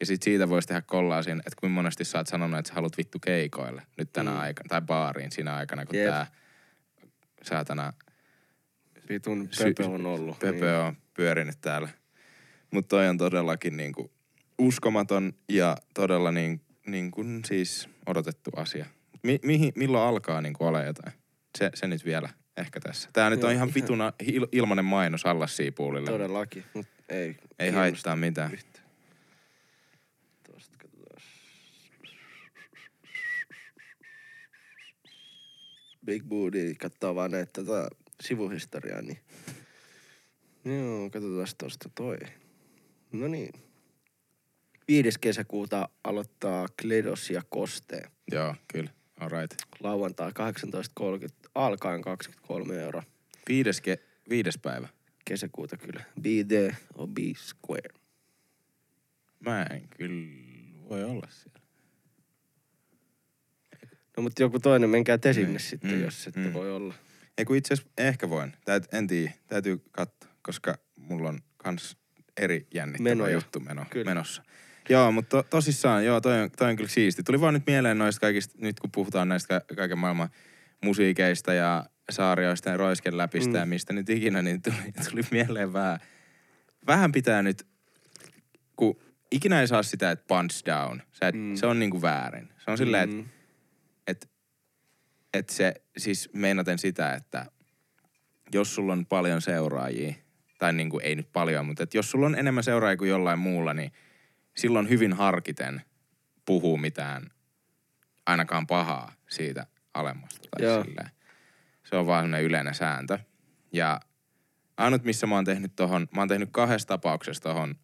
[0.00, 2.98] ja sit siitä voisi tehdä kollaasin, että kuinka monesti sä oot sanonut, että sä haluat
[2.98, 4.38] vittu keikoille nyt tänä Mm.
[4.40, 6.08] aikana, tai baariin siinä aikana, kun Jep.
[6.10, 6.26] tää
[7.42, 7.92] saatana
[9.08, 10.38] Vitun Pepe on ollut.
[10.38, 10.74] Pepe niin.
[10.74, 11.88] on pyörinyt täällä.
[12.72, 14.10] Mutta toi on todellakin niinku
[14.58, 18.86] uskomaton ja todella niin, niin kuin siis odotettu asia.
[19.22, 21.12] Mi- mihin, milloin alkaa niinku ole jotain?
[21.58, 23.08] Se, se nyt vielä ehkä tässä.
[23.12, 26.10] Tää nyt on ihan vituna il, ilmanen mainos Allas Siipuulille.
[26.10, 27.36] Todellakin, mutta ei.
[27.58, 28.50] Ei haittaa mitään.
[28.50, 28.80] katsotaan.
[36.06, 37.88] Big Booty katsoo vaan näitä tota,
[38.22, 39.18] sivuhistoriaa, niin...
[40.64, 42.18] Joo, katsotaan tosta toi.
[43.12, 43.52] No niin.
[44.88, 45.18] 5.
[45.20, 48.02] kesäkuuta aloittaa Kledos ja Koste.
[48.32, 48.90] Joo, kyllä.
[49.20, 49.54] Alright.
[49.80, 53.02] Lauantai 18.30 alkaen 23 euroa.
[53.48, 54.88] Viides, ke, viides päivä.
[55.24, 56.04] Kesäkuuta kyllä.
[56.22, 57.90] Be there or be square.
[59.40, 60.26] Mä en kyllä
[60.88, 61.60] voi olla siellä.
[64.16, 65.60] No mutta joku toinen, menkää te sinne Niin.
[65.60, 66.52] sitten, Mm, jos ette mm.
[66.52, 66.94] voi olla.
[67.38, 68.52] Ei kun itse asiassa ehkä voin.
[68.64, 69.32] Täyt, en tiedä.
[69.48, 71.96] Täytyy katsoa, koska mulla on kans
[72.36, 74.04] eri jännittävä juttu meno, Kyllä.
[74.10, 74.42] menossa.
[74.88, 77.22] Joo, mutta to, tosissaan, joo, toi on, toi on kyllä siisti.
[77.22, 80.28] Tuli vaan nyt mieleen noista kaikista, nyt kun puhutaan näistä ka- kaiken maailman
[80.84, 83.56] musiikeista ja saarioista ja roisken läpistä Mm.
[83.56, 84.76] ja mistä nyt ikinä, niin tuli,
[85.10, 85.98] tuli mieleen vähän,
[86.86, 87.66] vähän pitää nyt,
[88.76, 89.00] kun
[89.32, 91.02] ikinä ei saa sitä, että punch down.
[91.12, 91.54] Se, et, Mm.
[91.56, 92.48] se on niinku väärin.
[92.64, 93.28] Se on silleen, että Mm.
[94.06, 94.26] että
[95.34, 97.46] et se, siis meinaten sitä, että
[98.54, 100.14] jos sulla on paljon seuraajia,
[100.60, 103.74] tai niinku ei nyt paljon, mutta et jos sulla on enemmän seuraajia kuin jollain muulla,
[103.74, 103.92] niin
[104.56, 105.82] silloin hyvin harkiten
[106.44, 107.30] puhuu mitään
[108.26, 110.48] ainakaan pahaa siitä alemmasta.
[110.50, 110.84] Tai Joo.
[110.84, 111.10] silleen.
[111.84, 113.18] Se on vaan semmoinen yleinen sääntö.
[113.72, 114.00] Ja
[114.76, 117.74] ainut, missä mä oon tehnyt tohon, mä oon tehnyt kahdessa tapauksessa tohon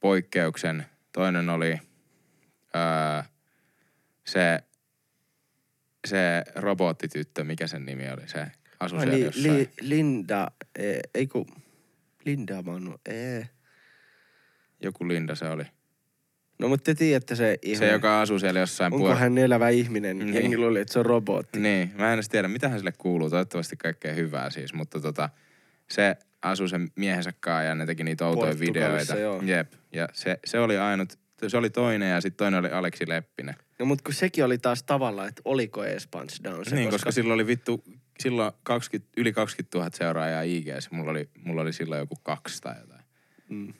[0.00, 0.86] poikkeuksen.
[1.12, 1.78] Toinen oli
[2.76, 3.22] öö,
[4.26, 4.62] se
[6.06, 8.46] se robottityttö, mikä sen nimi oli, se
[8.80, 9.54] asui Ai siellä niin, jossain.
[9.54, 11.46] li, Linda, e, ei kun,
[12.24, 13.48] Linda Manu, ee.
[14.82, 15.64] Joku Linda se oli.
[16.58, 17.78] No mutta te tiedätte se ihme.
[17.78, 20.18] Se, joka asuu siellä jossain Onko puol- hän elävä ihminen?
[20.18, 20.34] Niin.
[20.34, 21.60] Jengi luuli, että se on robotti.
[21.60, 23.30] Niin, mä en edes tiedä, mitä hän sille kuuluu.
[23.30, 25.28] Toivottavasti kaikkea hyvää siis, mutta tota,
[25.90, 29.16] se asui sen miehensä kanssa ja ne teki niitä outoja videoita.
[29.16, 29.42] joo.
[29.42, 33.54] Jep, ja se, se oli ainut, se oli toinen ja sitten toinen oli Aleksi Leppinen.
[33.78, 36.96] No mutta kun sekin oli taas tavallaan, että oliko ees Punch Down se, niin, koska,
[36.96, 37.84] koska silloin oli vittu,
[38.20, 40.90] silloin 20, yli 20 000 seuraajaa IGS.
[40.90, 43.02] Mulla oli, mulla oli silloin joku kaksi tai jotain.
[43.48, 43.74] Mm.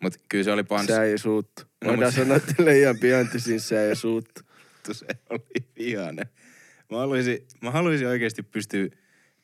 [0.00, 0.86] Mut kyllä se oli pans...
[0.86, 1.62] Se ei suuttu.
[1.84, 4.40] No, Voidaan mut- sanoa, että Leijan Piantisin se ei suuttu.
[4.92, 6.26] se oli vihainen.
[6.90, 8.88] Mä haluaisin, mä haluaisin oikeasti pystyä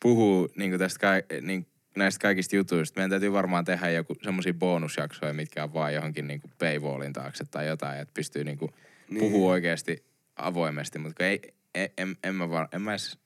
[0.02, 2.98] puhua niin tästä ka- niin, näistä kaikista jutuista.
[2.98, 7.44] Meidän täytyy varmaan tehdä joku semmoisia bonusjaksoja, mitkä on vaan johonkin niin kuin paywallin taakse
[7.50, 8.70] tai jotain, että pystyy niin kuin
[9.10, 9.20] Niin.
[9.20, 10.04] puhua oikeasti
[10.36, 10.98] avoimesti.
[10.98, 11.40] Mutta ei,
[11.74, 13.18] en, en, en, mä var, en mä edes,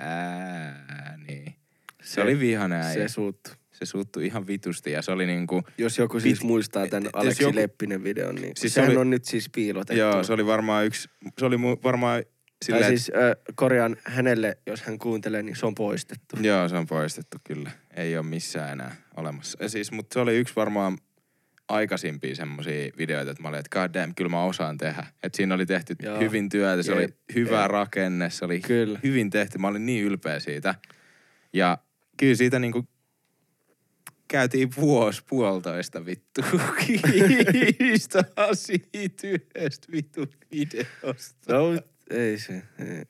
[0.00, 1.54] niin kuin, että ää, niin.
[2.02, 3.08] Se, se oli vihainen äijä.
[3.08, 3.50] Se suuttu.
[3.72, 7.42] se suuttui ihan vitusti ja se oli niinku, Jos joku siis Pit- muistaa tämän Aleksi
[7.42, 10.00] joku- Leppinen videon, niin Siis se sehän oli- on nyt siis piilotettu.
[10.00, 12.22] Joo, se oli varmaan yksi, se oli varmaan
[12.70, 16.36] Tai siis äh, korjaan hänelle, jos hän kuuntelee, niin se on poistettu.
[16.40, 17.70] Joo, se on poistettu kyllä.
[17.96, 19.58] Ei ole missään enää olemassa.
[19.62, 20.98] Ja siis, mutta se oli yksi varmaan
[21.68, 25.06] aikaisimpia semmosia videoita, että mä olin, että god damn, kyllä mä osaan tehdä.
[25.22, 26.18] Että siinä oli tehty Joo.
[26.18, 27.70] hyvin työtä, se Jep, oli hyvä jep.
[27.70, 28.98] rakenne, se oli Kyllä.
[29.02, 29.58] hyvin tehty.
[29.58, 30.74] Mä olin niin ylpeä siitä.
[31.52, 31.78] Ja
[32.16, 32.88] kyllä siitä niinku
[34.28, 36.42] käytiin vuosi puolitoista vittu
[37.78, 41.52] kiistaa siitä yhdestä vittu videosta.
[41.54, 42.52] No, ei se.
[42.78, 43.04] Ei.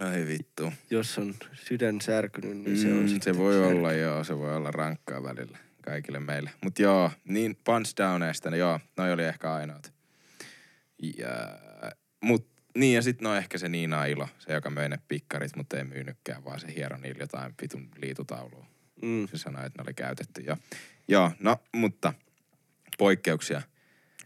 [0.00, 0.72] Ai vittu.
[0.90, 3.78] Jos on sydän särkynyt, niin se on Mm, se voi särkynyt.
[3.78, 6.50] olla, joo, se voi olla rankkaa välillä kaikille meille.
[6.64, 9.92] Mutta joo, niin punch downeista, niin joo, noi oli ehkä ainoat.
[11.18, 11.28] Ja,
[12.20, 15.76] mut, niin ja sitten no ehkä se Niina Ilo, se joka möi ne pikkarit, mutta
[15.78, 18.66] ei myynytkään, vaan se hiero niillä jotain vitun liitutaulua.
[19.02, 19.28] Mm.
[19.28, 20.40] Se sanoi, että ne oli käytetty.
[20.40, 20.56] Ja,
[21.08, 22.12] joo, no, mutta
[22.98, 23.62] poikkeuksia.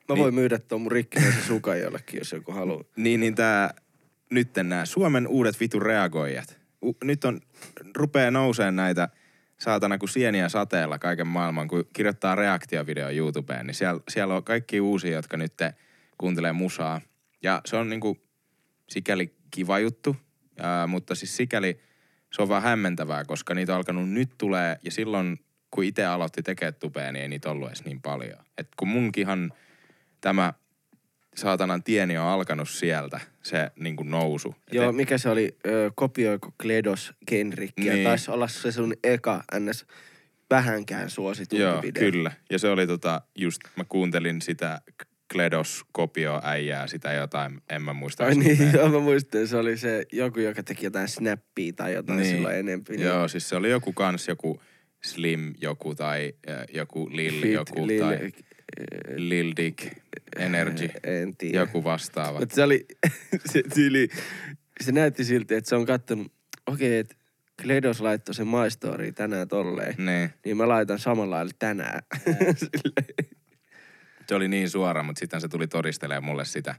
[0.09, 0.23] Mä Niin.
[0.23, 2.85] voin myydä tuon mun rikkinäisen sukan jollekin, jos joku haluaa.
[2.97, 3.75] Niin, niin tää,
[4.31, 6.61] nyt nämä Suomen uudet vitun reagoijat.
[6.85, 7.41] U, nyt on,
[7.97, 9.09] rupee nouseen näitä
[9.61, 14.81] saatana kuin sieniä sateella kaiken maailman, kun kirjoittaa reaktiovideo YouTubeen, niin siellä, siellä on kaikki
[14.81, 15.55] uusia, jotka nyt
[16.19, 17.01] kuuntelee musaa.
[17.43, 18.19] Ja se on niinku
[18.89, 20.17] sikäli kiva juttu,
[20.59, 21.81] ää, mutta siis sikäli
[22.33, 26.43] se on vaan hämmentävää, koska niitä on alkanut nyt tulee, ja silloin kun itse aloitti
[26.43, 28.39] tekemään tubea, niin ei niitä ollut edes niin paljon.
[28.59, 29.53] Et kun munkinhan
[30.21, 30.53] tämä
[31.41, 34.55] saatanan tieni on alkanut sieltä, se niin kuin nousu.
[34.69, 35.57] Et Joo, et- mikä se oli?
[35.67, 37.93] Ö, kopioiko Kledos Genrikkiä?
[37.93, 38.05] Niin.
[38.05, 39.87] Taisi olla se sun eka ns.
[40.51, 42.11] vähänkään suositumpi Joo, video.
[42.11, 42.33] kyllä.
[42.51, 44.81] Ja se oli tota, just mä kuuntelin sitä
[45.33, 48.25] Kledos kopio äijää, sitä jotain, en mä muista.
[48.25, 49.47] Ai niin, joo, mä muistan.
[49.47, 52.31] Se oli se joku, joka teki jotain snappia tai jotain niin.
[52.31, 52.93] silloin enempi.
[52.97, 53.07] Niin.
[53.07, 54.61] Joo, siis se oli joku kans, joku
[55.05, 56.33] Slim joku tai
[56.75, 58.33] joku Lil Fit, joku Lil- tai
[59.17, 59.93] Lil Dick
[60.37, 61.59] Energy, En tiedä.
[61.59, 62.41] joku vastaava.
[62.41, 62.87] Mutta se oli,
[63.53, 64.09] se tyyli,
[64.81, 66.33] se näytti siltä, että se on kattonut,
[66.67, 67.15] okei, okay, että
[67.63, 69.95] Kledos laittoi sen My Story tänään tolleen.
[69.99, 72.03] Niin, Niin mä laitan samalla lailla tänään.
[74.31, 76.75] Se oli niin suora, mutta sitten se tuli todistelemaan mulle sitä,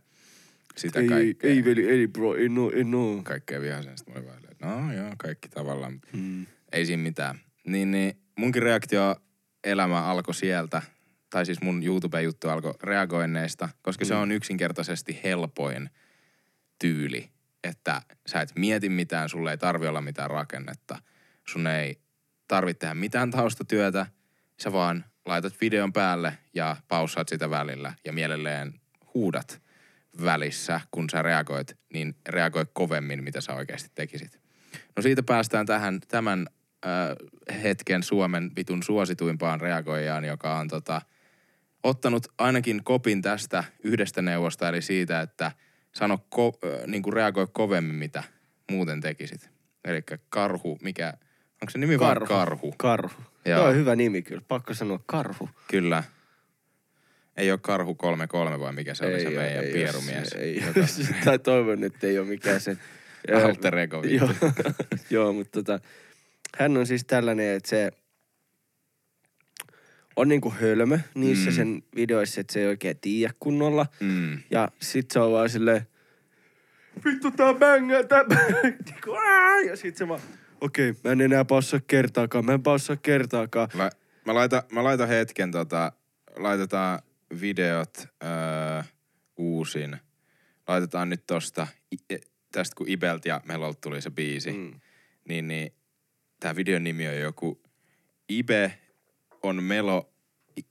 [0.77, 1.49] sitä ei, kaikkea.
[1.49, 3.21] ei, veli, ei bro, ei no, ei no.
[3.23, 3.97] kaikkea vihaisen.
[3.97, 5.99] Sitten mä olin vaan, no joo, kaikki tavallaan.
[6.13, 6.45] Hmm.
[6.71, 7.39] Ei siinä mitään.
[7.67, 9.15] Niin, niin munkin reaktio
[9.63, 10.81] elämä alkoi sieltä,
[11.31, 14.07] tai siis mun YouTube-juttu alkoi reagoinneista, koska mm.
[14.07, 15.89] se on yksinkertaisesti helpoin
[16.79, 17.29] tyyli,
[17.63, 21.01] että sä et mieti mitään, sulle ei tarvi olla mitään rakennetta,
[21.47, 22.01] sun ei
[22.47, 24.05] tarvitse tehdä mitään taustatyötä,
[24.59, 28.73] sä vaan laitat videon päälle ja paussaat sitä välillä ja mielelleen
[29.13, 29.61] huudat
[30.23, 34.39] välissä, kun sä reagoit, niin reagoi kovemmin, mitä sä oikeasti tekisit.
[34.95, 36.47] No siitä päästään tähän tämän
[36.85, 41.01] äh, hetken Suomen vitun suosituimpaan reagoijaan, joka on tota,
[41.83, 45.51] ottanut ainakin kopin tästä yhdestä neuvosta, eli siitä, että
[45.95, 48.23] sano ko- niin kuin reagoi kovemmin, mitä
[48.71, 49.49] muuten tekisit.
[49.85, 51.13] Eli karhu, mikä,
[51.61, 52.73] onko se nimi vaan karhu?
[52.77, 53.21] Karhu.
[53.45, 53.59] Joo.
[53.59, 53.73] Joo.
[53.73, 54.41] Hyvä nimi kyllä.
[54.47, 55.49] Pakko sanoa karhu.
[55.67, 56.03] Kyllä.
[57.37, 60.29] Ei ole karhu 33 vai mikä se oli se oo, meidän oo pierumies.
[60.29, 61.15] se, Ei joka- ole.
[61.25, 62.77] tai toivon, että ei ole mikään se.
[63.45, 64.03] Alter ego.
[64.03, 64.29] Joo,
[65.09, 65.79] joo mutta tota,
[66.57, 67.91] hän on siis tällainen, että se
[70.15, 71.55] on niinku hölmö niissä Mm.
[71.55, 73.85] sen videoissa, että se ei oikein tiedä kunnolla.
[73.99, 74.39] Mm.
[74.51, 75.87] Ja sit se on vaan silleen,
[77.05, 78.61] vittu tää bängää, tää bängää.
[78.85, 79.11] Niinku!
[79.67, 80.21] Ja sit se vaan,
[80.61, 83.69] okei, okay, mä en enää passaa kertaakaan, mä en passaa kertaakaan.
[83.73, 83.89] La,
[84.25, 85.91] mä, laitan, mä laitan hetken tota,
[86.35, 86.99] laitetaan
[87.41, 88.83] videot öö,
[89.37, 89.97] uusin.
[90.67, 92.17] Laitetaan nyt tosta, i-
[92.51, 94.51] tästä kun Ibelt ja Melolta tuli se biisi.
[94.51, 94.73] Mm.
[95.27, 95.73] niin, niin
[96.39, 97.61] tää videon nimi on joku
[98.29, 98.77] Ibe
[99.43, 100.13] on Melo,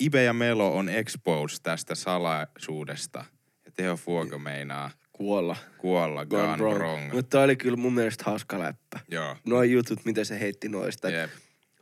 [0.00, 3.24] Ibe ja Melo on exposed tästä salaisuudesta.
[3.66, 5.56] Ja Teo Fuoco meinaa Kuolla.
[5.78, 7.12] kuolla gone, Gone wrong.
[7.12, 9.00] Mutta toi oli kyllä mun mielestä hauska läppä.
[9.08, 9.36] Joo.
[9.46, 11.10] Noi jutut, mitä se heitti noista.
[11.10, 11.30] Jep.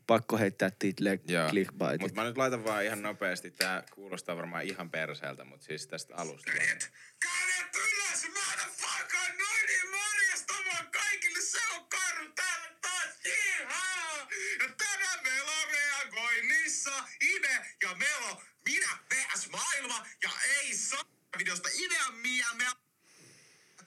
[0.06, 1.18] Pakko heittää title
[1.50, 2.00] clickbaitit.
[2.00, 3.50] Mutta mä nyt laitan vaan ihan nopeasti.
[3.50, 6.50] Tää kuulostaa varmaan ihan perseeltä, mutta siis tästä alusta.
[6.52, 9.28] Kädet ylös, motherfucker!
[9.38, 14.18] Noin morjesta vaan kaikille, se on Karu täällä taas, jihaa!
[14.60, 21.04] Ja tänään meillä on reagoinnissa Ime ja Melo, minä vs maailma, ja ei saa
[21.38, 22.64] videosta Ime ja Mia, me...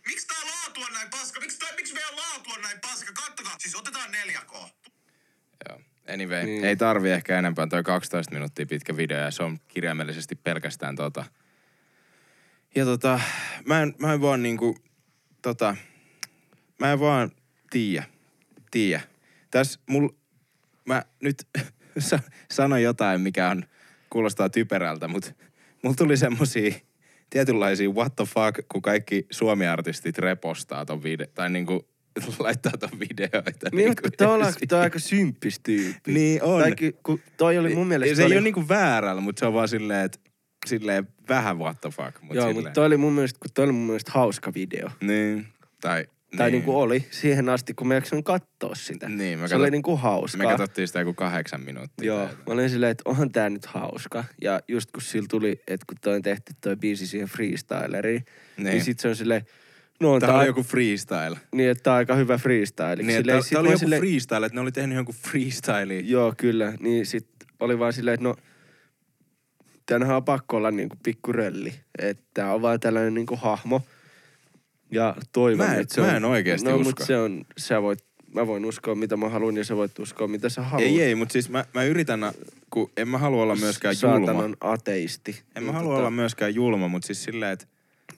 [0.08, 1.40] Miksi tää laatu on näin paska?
[1.40, 3.14] Miksi, tää, miksi meidän laatu on näin paska?
[3.14, 4.58] Kattokaa, siis otetaan 4K.
[5.70, 5.82] Joo.
[6.14, 6.66] Anyway, Niin.
[6.66, 7.68] ei tarvi ehkä enempää.
[7.68, 11.26] Toi 12 minuuttia pitkä video ja se on kirjaimellisesti pelkästään tota.
[12.76, 13.20] Ja tota,
[13.66, 14.78] mä en, mä en vaan niinku,
[15.42, 15.76] tota,
[16.80, 17.32] mä en vaan
[17.70, 18.04] tiedä,
[18.72, 19.02] tiedä.
[19.52, 20.10] Tässä mul,
[20.86, 21.48] mä nyt
[22.00, 22.20] sa-
[22.52, 23.66] sanon jotain, mikä on,
[24.10, 25.32] kuulostaa typerältä, mutta
[25.84, 26.72] mulla tuli semmosia
[27.30, 31.91] tietynlaisia what the fuck, kun kaikki suomi-artistit repostaa ton video, tai niinku
[32.40, 33.70] laittaa ton videoita.
[33.72, 34.68] Niin, mutta toi on, esiin.
[34.68, 36.12] toi on aika symppis tyyppi.
[36.14, 36.62] Niin on.
[36.62, 38.12] Tai kun toi oli mun mielestä...
[38.12, 40.20] Ja se ei oli, ole niinku väärällä, mutta se on vaan silleen, että
[40.66, 42.22] silleen vähän what the fuck.
[42.22, 42.56] Mut Joo, silleen.
[42.56, 44.90] mutta toi oli mun mielestä, kun toi oli mun mielestä hauska video.
[45.02, 45.48] Niin,
[45.82, 46.06] tai...
[46.38, 46.58] Tai niin.
[46.60, 49.10] niinku oli siihen asti, kun mä jaksoin katsoa sitä.
[49.10, 50.38] Niin, mä se katsot- oli niinku hauskaa.
[50.46, 52.08] Me katsottiin sitä joku kahdeksan minuuttia.
[52.08, 52.36] Joo, täältä.
[52.48, 54.24] mä olin silleen, että onhan tää nyt hauska.
[54.42, 58.64] Ja just kun sillä tuli, että kun toi on tehty toi biisi siihen freestyleriin, niin,
[58.64, 58.72] Niin.
[58.74, 59.46] niin sit se on silleen,
[60.02, 61.38] no on Tää tää, oli joku freestyle.
[61.56, 62.96] niin, että tää on aika hyvä freestyle.
[62.96, 65.16] Niin, Silleen, että sit tää mä oli joku silleen- freestyle, että ne oli tehnyt jonkun
[65.16, 66.00] freestyle.
[66.00, 66.74] Joo, kyllä.
[66.80, 67.28] Niin sit
[67.60, 68.36] oli vaan silleen, että no,
[69.86, 71.74] tänähän on pakko olla niinku pikku rölli.
[72.00, 73.82] Että on vaan tällainen niinku hahmo.
[74.92, 76.16] Ja toivon, Mä en- että se mä on...
[76.16, 76.84] en oikeesti no, usko.
[76.90, 78.00] mut se on, sä voit,
[78.36, 80.90] mä voin uskoa mitä mä haluan ja sä voit uskoa mitä sä haluat.
[80.90, 82.20] Ei, ei, mutta siis mä, mä yritän,
[82.70, 84.26] kun en mä halua olla myöskään julma.
[84.26, 85.42] Saatanan ateisti.
[85.56, 87.66] En mä halua tota- olla myöskään julma, mutta siis silleen, että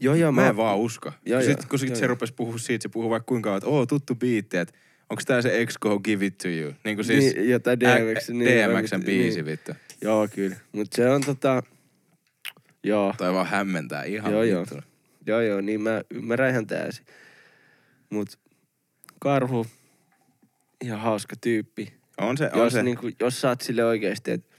[0.04, 1.10] Joo, joo, mä en vaan usko.
[1.10, 3.48] Joo, Kun joo, sit, kun sit joo, se rupesi puhua siitä, se puhuu vaikka kuinka
[3.48, 4.74] kauan, että oo, tuttu biitti, että
[5.10, 6.74] onks tää se X-Go Give It To You?
[6.84, 9.06] Niin kuin siis Niin, ja tää DMX, ä- niin, DMXn niin.
[9.06, 9.72] biisi vittu.
[10.02, 10.56] Joo, kyllä.
[10.72, 11.64] Mut se on tota...
[12.84, 14.66] Joo, Toi vaan hämmentää ihan Joo, joo.
[15.26, 17.06] joo, joo, niin mä ymmärrän ihan täysin.
[18.10, 18.40] Mut
[19.20, 19.68] Karhu,
[20.84, 21.94] ihan hauska tyyppi.
[22.18, 22.84] On se, on jos, se.
[22.84, 24.53] Niinku, jos sä oot sille oikeesti, että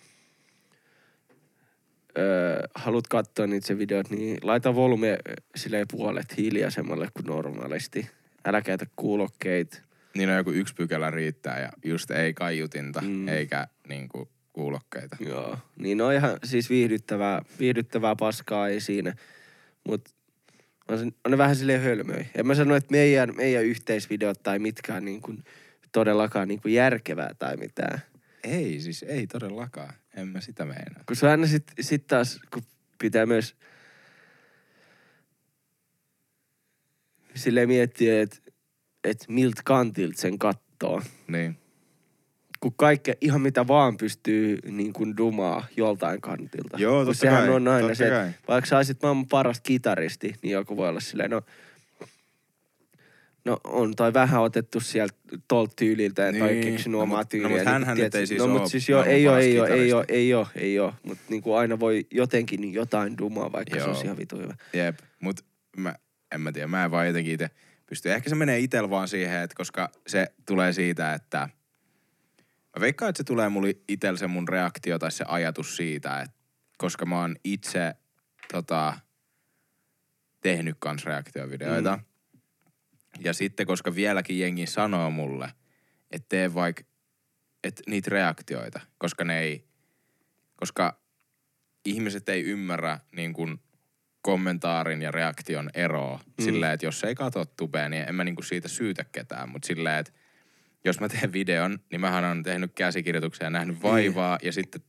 [2.18, 8.08] öö, haluat katsoa niitä se videot, niin laita volume ö, silleen puolet hiljaisemmalle kuin normaalisti.
[8.44, 9.78] Älä käytä kuulokkeita.
[10.16, 13.28] Niin on joku yksi pykälä riittää ja just ei kaiutinta Mm.
[13.28, 15.16] eikä niinku kuulokkeita.
[15.20, 15.58] Joo.
[15.76, 19.14] Niin on ihan siis viihdyttävää, viihdyttävää paskaa ei siinä.
[19.88, 20.08] Mut
[20.88, 22.26] on, se, on ne vähän silleen hölmöi.
[22.34, 25.44] En mä sano, että meidän, meidän yhteisvideot tai mitkään niin kuin,
[25.92, 27.98] todellakaan niin kuin järkevää tai mitään.
[28.44, 29.94] Ei, siis ei todellakaan.
[30.16, 31.04] En mä sitä meinaa.
[31.06, 32.62] Kun se aina sit, sit taas, kun
[32.98, 33.56] pitää myös
[37.34, 38.36] silleen miettiä, että
[39.04, 41.02] et miltä kantilta sen kattoo.
[41.28, 41.58] Niin.
[42.60, 46.76] Kun kaikki, ihan mitä vaan pystyy niin kuin dumaa joltain kantilta.
[46.78, 48.28] Joo, Kun totta sehän kai, on aina se, kai.
[48.28, 51.42] että vaikka sä olisit maailman paras kitaristi, niin joku voi olla silleen, no,
[53.44, 55.14] no on toi vähän otettu sieltä
[55.48, 56.60] tolta tyyliltä Niin.
[56.60, 57.48] keksinyt No omaa no tyyliä.
[57.48, 59.58] mut niin hänhän kun nyt ei siis No oo mut siis joo, ei paras ei
[59.60, 60.94] oo, ei oo, ei oo, ei oo.
[61.02, 63.88] Mut niinku aina voi jotenkin jotain dumaa, vaikka se Joo.
[63.88, 64.54] olisi ihan vitu hyvä.
[64.72, 65.44] Jep, mut
[65.76, 65.94] mä,
[66.32, 67.50] en mä tiedä, mä en vaan jotenkin itse
[67.86, 68.12] pysty.
[68.12, 71.38] Ehkä se menee itel vaan siihen, että koska se tulee siitä, että
[72.76, 76.36] mä veikkaan, että se tulee mulle itel se mun reaktio tai se ajatus siitä, että
[76.78, 77.94] koska mä oon itse
[78.52, 78.94] tota,
[80.40, 81.96] tehnyt kans reaktiovideoita.
[81.96, 82.02] Mm.
[83.20, 85.48] Ja sitten, koska vieläkin jengi sanoo mulle,
[86.10, 86.82] että tee vaikka
[87.64, 89.64] et niitä reaktioita, koska ne ei,
[90.56, 91.00] koska
[91.84, 93.60] ihmiset ei ymmärrä niin kuin
[94.22, 96.16] kommentaarin ja reaktion eroa.
[96.16, 96.44] Mm.
[96.44, 99.48] Silleen, että jos ei katso tubea, niin en mä niinku siitä syytä ketään.
[99.48, 100.12] Mutta silleen, että
[100.84, 104.38] jos mä teen videon, niin mähän on tehnyt käsikirjoituksia ja nähnyt vaivaa.
[104.42, 104.82] Ja sitten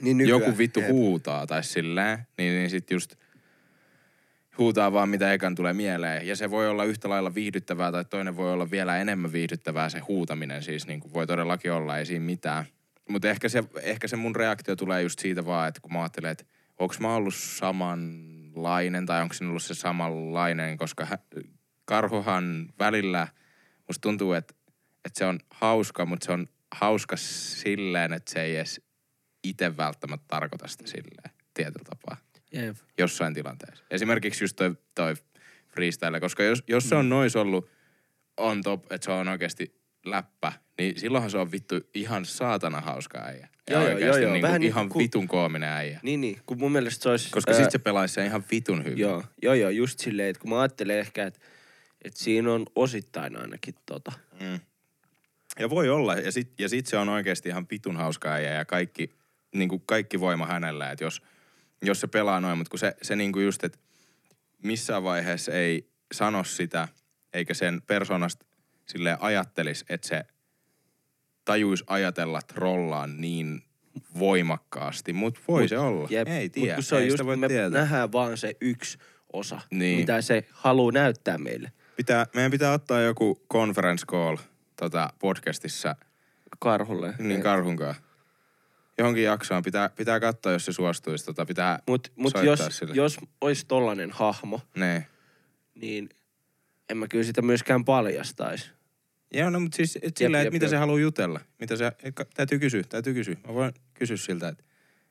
[0.00, 0.88] Niin nykyään, joku vittu jep.
[0.88, 3.14] huutaa tai silleen, niin, niin sit just
[4.58, 6.26] huutaa vaan mitä ekan tulee mieleen.
[6.26, 9.98] Ja se voi olla yhtä lailla viihdyttävää tai toinen voi olla vielä enemmän viihdyttävää se
[9.98, 10.62] huutaminen.
[10.62, 12.64] Siis niin kuin voi todellakin olla, ei siinä mitään.
[13.08, 16.30] Mutta ehkä se, ehkä se mun reaktio tulee just siitä vaan, että kun mä ajattelen,
[16.30, 16.44] että
[16.78, 21.06] onko mä ollut samanlainen tai onko siinä ollut se samanlainen, koska
[21.84, 23.28] karhuhan välillä
[23.88, 24.54] musta tuntuu, että,
[25.04, 28.80] että se on hauska, mutta se on hauska silleen, että se ei edes
[29.44, 32.76] itse välttämättä tarkoita sitä silleen tietyllä tapaa Jep.
[32.98, 33.84] jossain tilanteessa.
[33.90, 35.14] Esimerkiksi just toi, toi
[35.68, 37.70] freestyle, koska jos, jos se on nois ollut
[38.36, 43.18] on top, että se on oikeasti läppä, niin silloinhan se on vittu ihan saatana hauska
[43.18, 43.48] äijä.
[43.70, 44.32] Ja Joo, joo, joo.
[44.32, 46.00] Niinku Vähän niin ihan kuin- vitun koominen äijä.
[46.02, 46.40] Niin, niin.
[46.46, 47.30] Kun mun mielestä se olisi...
[47.30, 48.98] Koska sit se pelaisi sen ihan vitun hyvin.
[48.98, 51.40] Joo, joo, joo, just silleen, että kun mä ajattelen ehkä, että,
[52.04, 54.12] että siinä on osittain ainakin tota.
[54.40, 54.60] Mm.
[55.58, 58.64] Ja voi olla, ja sit, ja sit se on oikeasti ihan vitun hauska äijä ja
[58.64, 59.10] kaikki,
[59.54, 61.22] niin kuin kaikki voima hänellä, että jos,
[61.82, 63.78] jos se pelaa noin, mutta kun se, se niin kuin just, että
[64.62, 66.88] missään vaiheessa ei sano sitä,
[67.32, 68.46] eikä sen persoonasta
[68.86, 70.24] sille ajattelisi, että se
[71.44, 73.62] tajuisi ajatella trollaan niin
[74.18, 76.08] voimakkaasti, mutta voi Mut- se olla.
[76.10, 76.28] Jep.
[76.28, 77.80] Ei Mut tiedä, kun se on ei just, voi me tietää.
[77.80, 78.98] nähdään vaan se yksi
[79.32, 79.98] osa, Niin.
[79.98, 81.72] mitä se haluaa näyttää meille.
[81.96, 84.36] Pitää, meidän pitää ottaa joku conference call
[84.76, 85.96] tota, podcastissa
[86.58, 87.14] Karhulle.
[87.18, 87.94] Niin karhunkaan.
[88.98, 91.24] Johonkin jaksoon pitää, pitää katsoa, jos se suostuisi.
[91.24, 92.94] Tota, pitää Mut, mut jos, sille.
[92.94, 95.06] jos olisi tollanen hahmo, Ne.
[95.74, 96.08] niin
[96.90, 98.70] en mä kyllä sitä myöskään paljastaisi.
[99.34, 100.70] Joo, no mutta siis et sillä, että mitä jep.
[100.70, 101.40] se haluaa jutella.
[101.60, 103.36] Mitä se, et, täytyy kysyä, täytyy kysyä.
[103.46, 104.64] Mä voin kysyä siltä, että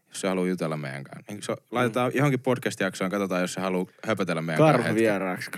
[0.10, 1.32] jos se haluaa jutella meidän kanssa.
[1.32, 4.82] Niin se, laitetaan johonkin podcast-jaksoon, katsotaan, jos se haluaa höpötellä meidän kanssa.
[4.84, 5.52] Karhu vieraaksi.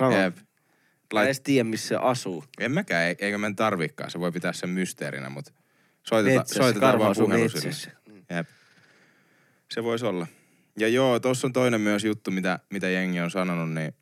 [1.13, 2.43] Mä en edes tiedä, missä se asuu.
[2.59, 4.11] en mäkään, ei- eikä meidän tarvikaan.
[4.11, 5.51] Se voi pitää sen mysteerinä, mutta
[6.03, 6.63] soiteta, Metsässä.
[6.63, 7.96] soitetaan vaan puhelu sille.
[8.30, 8.47] Jep.
[9.71, 10.28] Se voisi olla.
[10.80, 13.93] Ja joo, tuossa on toinen myös juttu, mitä, mitä jengi on sanonut, niin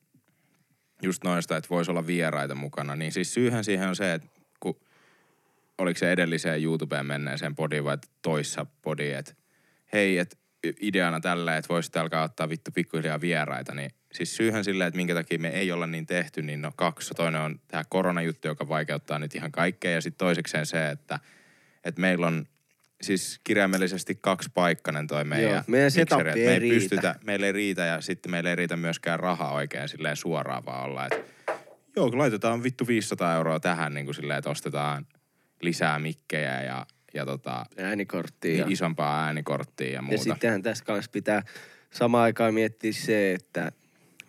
[1.01, 2.95] just noista, että voisi olla vieraita mukana.
[2.95, 4.27] Niin siis syyhän siihen on se, että
[4.59, 4.79] kun
[5.77, 9.33] oliko se edelliseen YouTubeen menneeseen podiin vai toissa podiin, että
[9.93, 10.37] hei, että
[10.81, 15.13] ideana tällä, että voisitte alkaa ottaa vittu pikkuhiljaa vieraita, niin siis syyhän silleen, että minkä
[15.13, 17.13] takia me ei olla niin tehty, niin no kaksi.
[17.13, 21.19] Toinen on tämä koronajuttu, joka vaikeuttaa nyt ihan kaikkea, ja sitten toisekseen se, että,
[21.83, 22.47] että meillä on
[23.01, 26.73] siis kirjaimellisesti kaksi paikkanen toi meidän, Joo, meidän mikseri, ei me ei riitä.
[26.79, 30.83] pystytä, meillä ei riitä ja sitten meillä ei riitä myöskään rahaa oikein silleen suoraan vaan
[30.83, 31.17] olla, että
[31.95, 35.05] joo, kun laitetaan vittu 500 euroa tähän niin kuin silleen, että ostetaan
[35.61, 38.59] lisää mikkejä ja, ja tota, Äänikorttiin.
[38.59, 40.23] Ja, isompaa äänikorttia ja ja muuta.
[40.23, 41.41] sittenhän tässä kanssa pitää
[41.91, 43.71] samaan aikaan miettiä se, että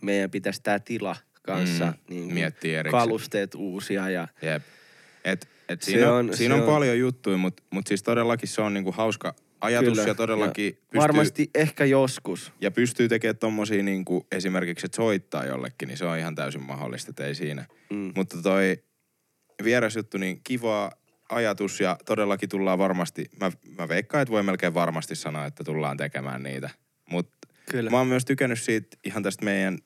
[0.02, 3.00] meidän pitäisi tämä tila kanssa Mm, niin miettiä erikseen.
[3.02, 4.62] kalusteet uusia ja Jep.
[5.24, 8.02] Et, et Se siinä on, on- siinä se on, on- paljon juttuja, mutta mut siis
[8.02, 10.08] todellakin se on niinku hauska ajatus Kyllä.
[10.08, 12.52] ja todellakin Ja pystyy, varmasti ehkä joskus.
[12.60, 17.10] ja pystyy tekemään tommosia niinku esimerkiksi, että soittaa jollekin, niin se on ihan täysin mahdollista,
[17.10, 17.66] että ei siinä.
[17.90, 18.12] Mm.
[18.16, 18.78] Mutta toi
[19.64, 20.92] vierasjuttu, niin kiva
[21.28, 25.96] ajatus ja todellakin tullaan varmasti, mä, mä veikkaan, että voi melkein varmasti sanoa, että tullaan
[25.96, 26.70] tekemään niitä.
[27.10, 27.36] Mutta
[27.90, 29.78] mä oon myös tykännyt siitä ihan tästä meidän,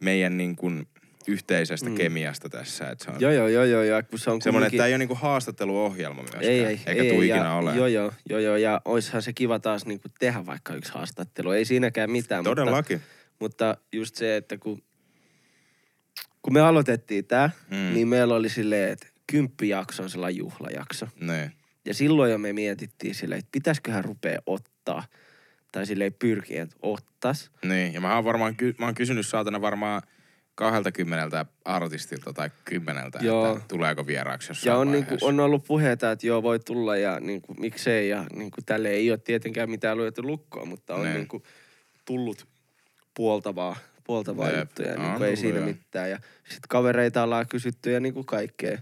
[0.00, 0.86] meidän niin kuin
[1.28, 1.94] yhteisestä Mm.
[1.94, 2.90] kemiasta tässä.
[2.90, 4.86] Että se on Joo, joo, joo, joo, ja kun se on semmoinen, että kumminkin- tämä
[4.86, 6.44] ei ole niinku haastatteluohjelma myöskään.
[6.44, 7.76] Ei, ei, eikä ei, tuu ei, ikinä ja, ole.
[7.76, 11.50] Joo, joo, joo, joo, ja oishan se kiva taas niinku tehdä vaikka yksi haastattelu.
[11.50, 13.00] Ei siinäkään mitään, mutta, Todellakin.
[13.38, 14.82] mutta just se, että kun,
[16.42, 17.94] kun me aloitettiin tää, Mm.
[17.94, 21.08] niin meillä oli silleen, että kymppijakso on sellainen juhlajakso.
[21.20, 21.52] Niin.
[21.84, 25.04] Ja silloin jo me mietittiin silleen, että pitäisiköhän rupea ottaa.
[25.72, 27.50] Tai silleen pyrkiä, että ottas.
[27.64, 30.02] Niin, ja mä oon varmaan mä oon kysynyt saatana varmaan
[30.54, 33.52] 20 artistilta tai kymmeneltä, Joo.
[33.52, 35.10] että tuleeko vieraaksi jossain Ja on, vaiheessa.
[35.10, 38.08] niinku, on ollut puheita, että joo voi tulla ja niinku, miksei.
[38.08, 41.14] Ja niinku, tälle ei ole tietenkään mitään lyöty lukkoa, mutta on Niin.
[41.14, 41.42] niinku,
[42.04, 42.46] tullut
[43.14, 44.92] puoltavaa, puoltavaa juttuja.
[44.94, 45.66] on Niinku, ei tullut, siinä joo.
[45.66, 46.10] mitään.
[46.10, 48.78] Ja sit kavereita ollaan kysytty ja niinku kaikkea.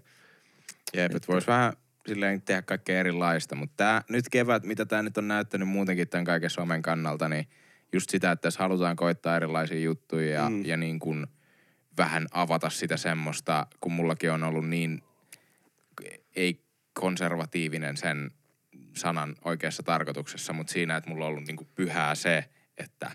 [0.96, 1.72] Jep, että vois vähän
[2.08, 6.24] silleen tehdä kaikkea erilaista, mutta tää, nyt kevät, mitä tää nyt on näyttänyt muutenkin tämän
[6.24, 7.46] kaiken somen kannalta, niin
[7.92, 10.54] just sitä, että tässä halutaan koittaa erilaisia juttuja ja, Mm.
[10.56, 10.64] mm.
[10.64, 11.26] ja niin kuin
[11.98, 15.02] vähän avata sitä semmoista, kun mullakin on ollut niin
[16.36, 16.60] ei
[16.92, 18.30] konservatiivinen sen
[18.96, 22.44] sanan oikeassa tarkoituksessa, mutta siinä, että mulla on ollut niinku pyhää se,
[22.78, 23.10] että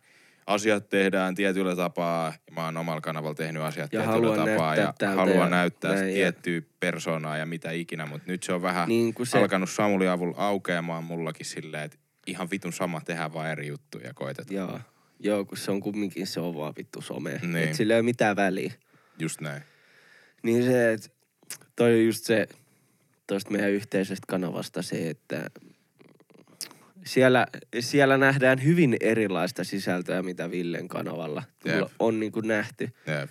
[0.48, 2.28] asiat tehdään tietyllä tapaa.
[2.48, 6.14] ja Mä oon omalla kanavalla tehnyt asiat Ja tietyllä tapaa ja haluan näyttää näin, ja-
[6.14, 10.38] tiettyä persoonaa ja mitä ikinä, mutta nyt se on vähän Niin se, alkanut Samuli avulla
[10.38, 11.98] aukeamaan mullakin silleen, että
[12.28, 14.56] ihan vitun sama, tehdään vaan eri juttuja ja koitetaan.
[14.56, 14.80] joo,
[15.20, 17.39] joo, kun se on kumminkin se on vaan vittu some.
[17.41, 17.57] Niin.
[17.57, 18.74] Et sillä ei ole mitään väliä.
[19.20, 19.61] Just näin.
[20.43, 21.09] Niin se, että
[21.76, 22.47] toi on just se
[23.28, 25.49] tuosta meidän yhteisestä kanavasta se, että
[27.05, 27.47] siellä,
[27.80, 31.88] siellä nähdään hyvin erilaista sisältöä, mitä Villen kanavalla Jep.
[31.99, 32.89] on niin kuin nähty.
[33.07, 33.30] Jep.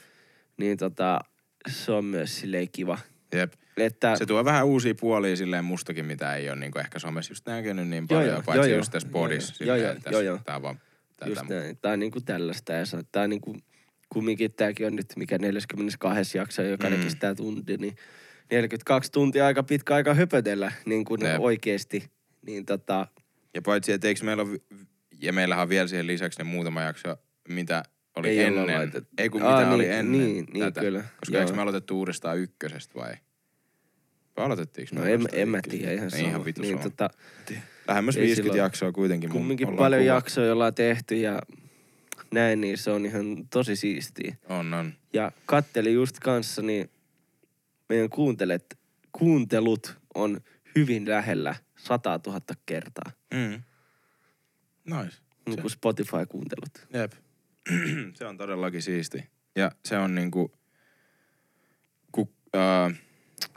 [0.56, 1.20] Niin tota,
[1.68, 2.98] se on myös silleen kiva.
[3.34, 3.52] Jep.
[3.76, 7.46] Että, Se tuo vähän uusia puolia silleen mustakin, mitä ei ole niin ehkä somessa just
[7.46, 9.64] näkynyt niin Joo, paljon, joo, paitsi joo, just tässä joo, podissa.
[9.64, 10.38] joo, joo, joo, joo.
[10.44, 10.80] Tää on vaan
[11.24, 11.40] tätä.
[11.40, 11.78] just näin.
[11.82, 12.72] Tää on niinku tällaista.
[12.72, 13.56] Ja tää on niinku,
[14.08, 16.96] kumminkin tääkin on nyt mikä 42 jakso, joka Mm.
[17.02, 17.96] kestää tunti, niin
[18.50, 21.40] 42 tuntia aika pitkä aika höpötellä niin kuin Jep.
[21.40, 22.04] oikeesti.
[22.46, 23.06] Niin tota,
[23.54, 24.58] Ja paitsi, että eikö meillä ole,
[25.20, 27.16] ja meillähän on vielä siihen lisäksi ne muutama jakso,
[27.48, 27.82] mitä
[28.16, 28.92] oli Ei ennen.
[29.18, 30.80] Ei kun Aa, mitä oli niin, ennen niin, niin, tätä.
[30.80, 31.04] kyllä.
[31.20, 31.56] Koska eikö Joo.
[31.56, 33.14] me aloitettu uudestaan ykkösestä vai?
[34.36, 36.28] Vai aloitettiinko me no en, en mä tiedä ihan Ei sama.
[36.28, 37.10] ihan vitu niin, tota,
[37.88, 39.30] Lähemmäs ei 50 silloin- jaksoa kuitenkin.
[39.30, 41.42] kumminkin paljon kuva- jaksoja ollaan tehty ja
[42.30, 44.36] näin, niin se on ihan tosi siistiä.
[44.48, 44.92] On, on.
[45.12, 46.90] Ja katteli just kanssa, niin
[47.88, 48.78] meidän kuuntelet,
[49.12, 50.40] kuuntelut on
[50.76, 53.12] hyvin lähellä 100 000 kertaa.
[53.34, 53.62] Mm.
[54.96, 55.16] Nice.
[55.46, 56.86] Niin kuin Spotify-kuuntelut.
[56.92, 57.12] Jep.
[58.18, 59.24] se on todellakin siisti.
[59.56, 60.52] Ja se on niinku...
[62.12, 62.94] Ku, uh,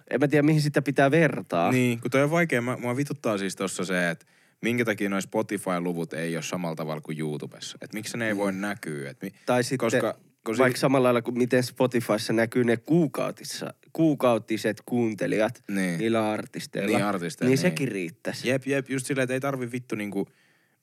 [0.10, 1.72] En mä tiedä, mihin sitä pitää vertaa.
[1.72, 2.62] niin, kun toi on vaikea.
[2.62, 4.26] Mä, mua vituttaa siis tossa se, että
[4.62, 7.78] minkä takia noin Spotify-luvut ei ole samalla tavalla kuin YouTubessa.
[7.82, 9.10] Että miksi ne ei voi näkyä.
[9.10, 13.74] Et mi, Tai sitten koska, koska vaikka samalla lailla kuin miten Spotifyssa näkyy ne kuukautissa,
[13.94, 15.98] kuukautiset kuuntelijat Niin.
[16.00, 16.98] niillä artisteilla.
[16.98, 17.62] Niin, artisteilla, Niin niin.
[17.72, 18.50] sekin riittäisi.
[18.50, 20.28] Jep, jep, just silleen, että ei tarvi vittu niinku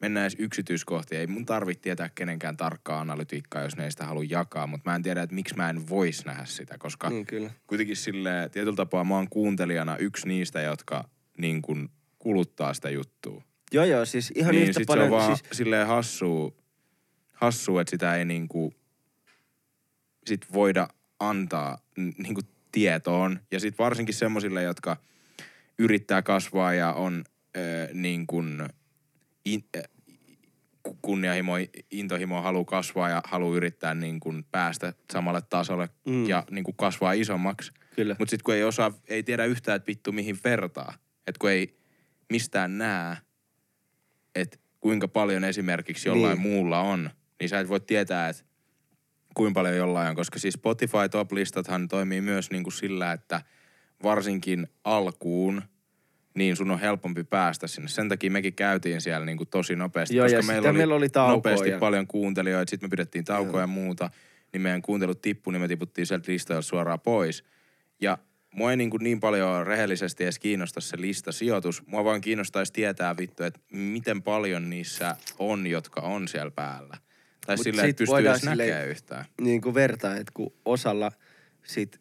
[0.01, 1.21] mennä edes yksityiskohtiin.
[1.21, 4.67] Ei mun tarvitse tietää kenenkään tarkkaa analytiikkaa, jos ne ei sitä halua jakaa.
[4.67, 7.51] Mutta mä en tiedä, että miksi mä en vois nähdä sitä, koska Niin kyllä.
[7.67, 11.89] kuitenkin silleen, tietyllä tapaa mä oon kuuntelijana yksi niistä, jotka niin kuin
[12.19, 13.43] kuluttaa sitä juttua.
[13.73, 15.09] Joo, joo, siis ihan niin yhtä sit paljon.
[15.09, 16.53] se on vaan siis, silleen hassua,
[17.33, 18.75] hassua, että sitä ei niinku
[20.27, 20.89] sit voida
[21.21, 22.41] antaa niinku
[22.73, 23.41] tietoon.
[23.53, 24.97] Ja sit varsinkin semmosille, jotka
[25.79, 27.25] yrittää kasvaa ja on
[27.57, 28.69] äh, niin kuin
[29.45, 29.65] in,
[31.03, 31.53] kunnianhimo,
[31.91, 36.29] intohimo halu kasvaa ja halu yrittää niin kuin päästä samalle tasolle Mm.
[36.29, 37.73] ja niin kuin kasvaa isommaksi.
[37.97, 38.17] Kyllä.
[38.19, 40.95] Mutta sitten kun ei osaa, ei tiedä yhtään, että vittu mihin vertaa.
[41.27, 41.77] Että kun ei
[42.33, 43.17] mistään näe,
[44.35, 46.51] että kuinka paljon esimerkiksi jollain niin.
[46.53, 48.43] muulla on, niin sä et voi tietää, että
[49.35, 50.17] kuinka paljon jollain on.
[50.17, 53.43] Koska siis Spotify top-listathan toimii myös niin kuin sillä, että
[54.03, 55.63] varsinkin alkuun,
[56.35, 57.89] niin sun on helpompi päästä sinne.
[57.89, 60.17] Sen takia mekin käytiin siellä niin kuin tosi nopeasti.
[60.17, 61.35] Joo, koska ja meillä oli taukoja.
[61.37, 62.71] nopeasti ja- paljon kuuntelijoita.
[62.71, 64.11] Sitten me pidettiin taukoja ja muuta.
[64.53, 67.45] Niin meidän kuuntelut tippui, niin me tiputtiin sieltä listalta suoraan pois.
[68.01, 68.19] Ja
[68.55, 71.87] mua ei niin, kuin niin paljon rehellisesti edes kiinnosta se listasijoitus.
[71.87, 76.97] Mua vaan kiinnostaisi tietää vittu, että miten paljon niissä on, jotka on siellä päällä.
[77.47, 79.25] Tai Mut silleen, että pystyy edes näkemään yhtään.
[79.41, 81.13] niin kuin vertaa, että kun osalla
[81.63, 82.01] sit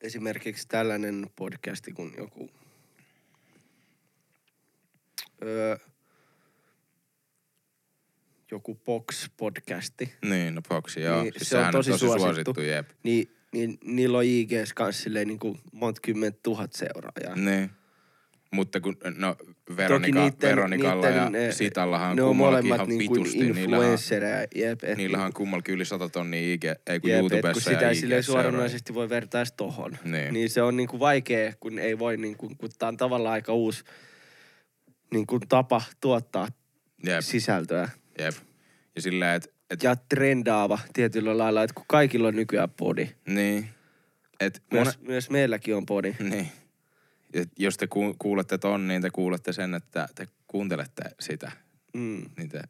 [0.00, 2.50] esimerkiksi tällainen podcasti kuin joku
[5.42, 5.76] öö,
[8.50, 11.22] joku Box-podcasti, Niin, no Foxi, joo.
[11.22, 12.24] Niin, siis se on tosi tosi suosittu.
[12.24, 12.88] suosittu jep.
[13.02, 17.36] niin, niin niillä on IGs kanssa silleen niin kuin monta kymmentä tuhat seuraajaa.
[17.36, 17.70] Niin.
[18.52, 19.36] Mutta kun, no
[19.76, 23.38] Veronika, niitten- Veronikalla niitten, ja eh, Sitallahan ne on kummallakin molemmat ihan niin kuin vitusti.
[23.38, 24.84] Niillähän, influenssereja, jep.
[24.84, 28.22] et niillähän on kummallakin yli 100 tonnia IG, ei kun Jep, YouTubessa kun sitä seuraajia.
[28.22, 29.98] suoranaisesti voi vertaa tohon.
[30.04, 30.34] Niin.
[30.34, 33.84] niin se on niinku vaikea, kun ei voi, niinku, kun tää on tavallaan aika uusi
[35.10, 36.48] niinku tapa tuottaa
[37.06, 37.88] Jep, sisältöä.
[38.18, 38.34] jep.
[38.96, 43.08] Ja silleen, että et, Ja trendaava tietyllä lailla, että kun kaikilla on nykyään podi.
[43.26, 43.68] niin.
[44.40, 46.14] Et Myös, mone, myös meilläkin on podi.
[46.20, 46.48] niin.
[47.34, 51.52] Et jos te ku, kuulette ton, niin te kuulette sen, että te kuuntelette sitä.
[51.94, 52.24] Mm.
[52.36, 52.62] Niin te,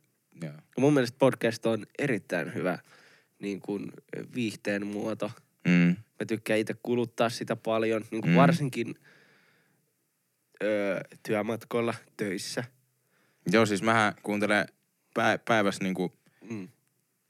[0.43, 0.53] joo.
[0.53, 2.79] Ja mun mielestä podcast on erittäin hyvä
[3.39, 3.93] niin kuin
[4.35, 5.31] viihteen muoto.
[5.69, 5.97] Mm.
[6.21, 8.37] Mä tykkään itse kuluttaa sitä paljon, niin kuin Mm.
[8.37, 8.95] varsinkin
[10.63, 12.65] öö, työmatkoilla, töissä.
[13.53, 14.67] Joo, siis mähän kuuntelen
[15.15, 16.13] pä, päivässä niinku
[16.51, 16.69] Mm.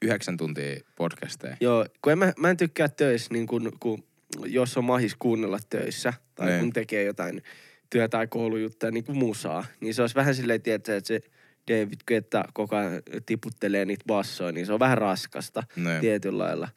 [0.01, 1.57] yhdeksän tuntia podcasteja.
[1.59, 4.03] Joo, kun en mä, mä en tykkää töissä, niin kun, kun,
[4.45, 6.59] jos on mahis kuunnella töissä, tai Niin.
[6.59, 7.41] kun tekee jotain
[7.89, 11.21] työ- tai koulujuttuja, niin kuin musaa, niin se olisi vähän silleen, tietää, että se
[11.67, 16.01] David Guetta koko ajan tiputtelee niitä bassoja, niin se on vähän raskasta Niin.
[16.01, 16.67] tietyllä lailla.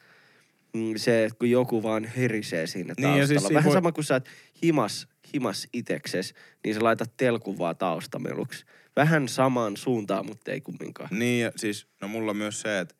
[0.73, 3.39] Mm, Se, että kun joku vaan herisee siinä Niin, ja taustalla.
[3.39, 4.25] siis vähän voi- sama kuin sä oot
[4.63, 8.65] himas, himas itekses, niin sä laitat telkun vaan taustameluksi.
[8.95, 11.09] Vähän samaan suuntaan, mutta ei kumminkaan.
[11.11, 12.95] Niin, ja siis, no mulla on myös se, että,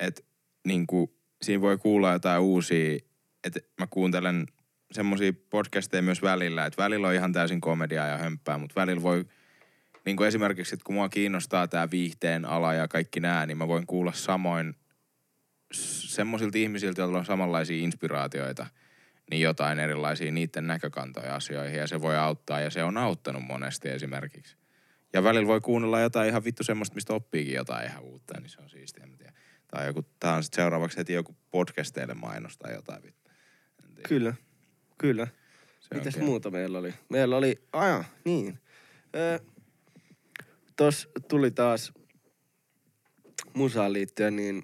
[0.00, 0.22] että
[0.66, 2.98] niinku, siinä voi kuulla jotain uusia,
[3.44, 4.46] että mä kuuntelen
[4.92, 9.24] semmosia podcasteja myös välillä, että välillä on ihan täysin komediaa ja hömppää, mutta välillä voi,
[10.04, 13.68] niin kuin esimerkiksi, että kun mua kiinnostaa tämä viihteen ala ja kaikki nää, niin mä
[13.68, 14.74] voin kuulla samoin
[15.72, 18.66] semmoisilta ihmisiltä, joilla on samanlaisia inspiraatioita,
[19.30, 23.88] niin jotain erilaisia niiden näkökantoja asioihin ja se voi auttaa ja se on auttanut monesti
[23.88, 24.56] esimerkiksi.
[25.12, 28.60] Ja välillä voi kuunnella jotain ihan vittu semmoista, mistä oppiikin jotain ihan uutta, niin se
[28.62, 29.32] on siistiä, en tiedä.
[29.68, 33.30] Tai joku, tää on sit seuraavaksi heti joku podcasteille mainostaa jotain vittu.
[34.08, 34.34] Kyllä,
[34.98, 35.26] kyllä.
[35.80, 36.24] Se Mitäs kiva.
[36.26, 36.94] muuta meillä oli?
[37.08, 38.58] Meillä oli, aja, niin.
[39.16, 39.38] Öö,
[40.76, 41.92] tos tuli taas
[43.54, 44.62] musaan liittyen, niin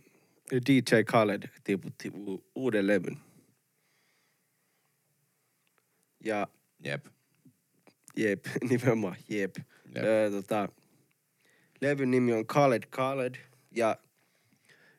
[0.69, 3.17] DJ Khaled tiputti u- uuden levyn.
[6.29, 6.47] Ja
[6.85, 7.07] Jep.
[8.17, 9.57] jep, nimenomaan jep.
[9.95, 10.05] Jep.
[10.05, 10.69] Öö, tota,
[11.81, 13.35] levyn nimi on Khaled Khaled
[13.71, 13.97] ja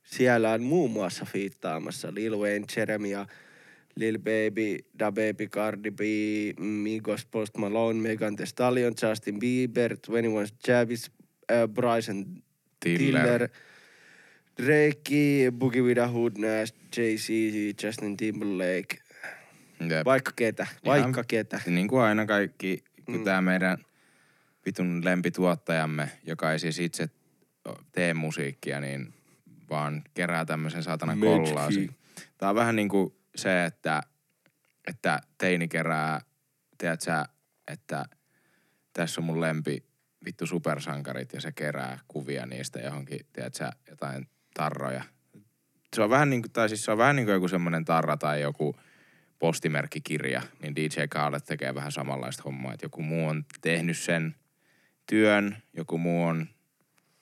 [0.03, 3.25] siellä on muun muassa fiittaamassa Lil Wayne, Jeremy ja
[3.95, 5.99] Lil Baby, Da Baby, Cardi B,
[6.59, 11.11] Migos, Post Malone, Megan Thee Stallion, Justin Bieber, 21 Travis,
[11.51, 12.43] äh, Bryson
[12.79, 12.97] Tiller.
[12.97, 13.49] Tiller,
[14.57, 17.29] Drake, Boogie With A Hood, Nash, Jay-Z,
[17.83, 18.99] Justin Timberlake,
[19.89, 20.05] Jep.
[20.05, 21.61] vaikka ketä, vaikka ketä.
[21.65, 23.23] Niin kuin aina kaikki, kun Mm.
[23.23, 23.77] tämä meidän
[24.65, 27.09] vitun lempituottajamme, joka ei siis itse
[27.91, 29.13] tee musiikkia, niin
[29.69, 31.31] vaan kerää tämmöisen saatanan Magic.
[31.47, 31.95] kollaasin.
[32.37, 34.01] Tää on vähän niin kuin se, että,
[34.87, 36.21] että teini kerää,
[36.77, 37.25] tiedät sä,
[37.67, 38.05] että
[38.93, 39.83] tässä on mun lempi
[40.25, 45.03] vittu supersankarit ja se kerää kuvia niistä johonkin, tiedät sä, jotain tarroja.
[45.95, 48.17] Se on vähän niin kuin, tai siis se on vähän niin kuin joku semmoinen tarra
[48.17, 48.75] tai joku
[49.39, 54.35] postimerkkikirja, niin DJ Khaled tekee vähän samanlaista hommaa, että joku muu on tehnyt sen
[55.09, 56.47] työn, joku muu on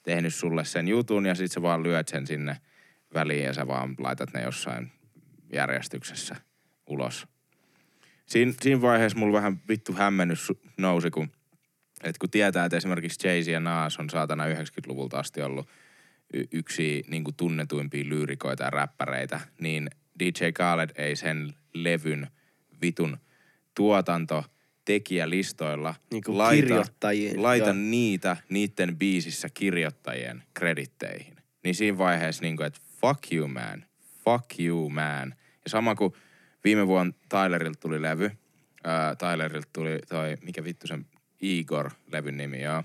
[0.04, 2.58] tehnyt sulle sen jutun ja sit sä vaan lyöt sen sinne
[3.14, 4.92] väliin ja sä vaan laitat ne jossain
[5.54, 6.36] järjestyksessä
[6.88, 7.28] ulos.
[8.26, 11.32] Siin, siinä vaiheessa mulla vähän vittu hämmennys nousi, kun
[12.04, 15.70] Et kun tietää, että esimerkiksi Jay-Z ja Nas on saatana 90-luvulta asti ollut
[16.34, 19.90] y- yksi niin tunnetuimpia lyyrikoita ja räppäreitä, niin
[20.20, 22.28] DJ Khaled ei sen levyn
[22.82, 23.18] vitun
[23.76, 24.46] tuotanto
[24.86, 26.86] tekijälistoilla Niinku laita,
[27.36, 31.36] laita niitä niiden biisissä kirjoittajien kreditteihin.
[31.64, 33.86] Niin siinä vaiheessa niin kuin, että fuck you man,
[34.26, 35.36] fuck you man.
[35.40, 36.14] Ja sama kuin
[36.64, 38.32] viime vuonna Tylerilta tuli levy,
[38.84, 41.06] ää, Tylerilta tuli toi, mikä vittu sen
[41.42, 42.84] Igor-levyn nimi joo,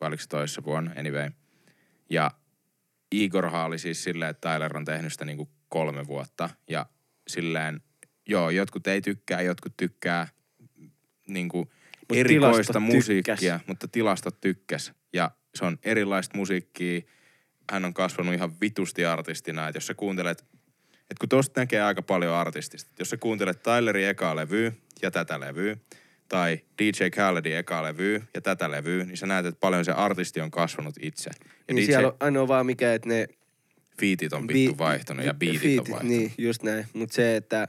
[0.00, 1.30] vai oliko se toissa vuonna, anyway.
[2.10, 2.30] Ja
[3.12, 6.50] Igorhan oli siis silleen, että Tyler on tehnyt sitä niinku kolme vuotta.
[6.68, 6.86] Ja
[7.28, 7.80] silleen,
[8.28, 10.28] joo, jotkut ei tykkää, jotkut tykkää
[11.28, 11.72] niinku
[12.14, 13.66] erikoista tilastot musiikkia, tykkäs.
[13.66, 14.92] mutta tilastot tykkäs.
[15.12, 17.00] Ja se on erilaista musiikkia.
[17.70, 20.44] Hän on kasvanut ihan vitusti artistina, että jos sä kuuntelet,
[20.94, 25.40] että kun tosta näkee aika paljon artistista, jos sä kuuntelet Tylerin ekaa levyä ja tätä
[25.40, 25.76] levyä,
[26.28, 30.40] tai DJ Khaledin ekaa levyä ja tätä levyä, niin sä näet, että paljon se artisti
[30.40, 31.30] on kasvanut itse.
[31.68, 33.26] Ja Niin DJ siellä on ainoa vaan mikä, että ne...
[34.00, 36.16] Fiitit on bi- vittu vaihtunut ja beatit on fiitit, vaihtunut.
[36.18, 36.86] Niin, just näin.
[36.92, 37.68] Mutta se, että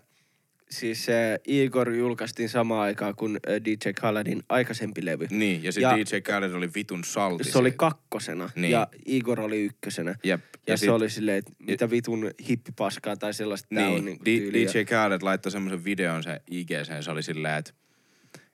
[0.69, 5.27] siis se Igor julkaistiin samaan aikaan kuin äh, DJ Khaledin aikaisempi levy.
[5.29, 7.43] Niin, ja sitten Ja- DJ Khaled oli vitun salti.
[7.43, 8.71] Se oli kakkosena Niin.
[8.71, 10.15] ja Igor oli ykkösenä.
[10.23, 10.41] Jep.
[10.53, 14.05] Ja, ja se sit- oli silleen, että mitä vitun hippipaskaa tai sellaista tää on Niin,
[14.05, 14.69] niinku D- tyyliä.
[14.73, 17.73] DJ Khaled laittoi semmoisen videon se IGC, se oli silleen, että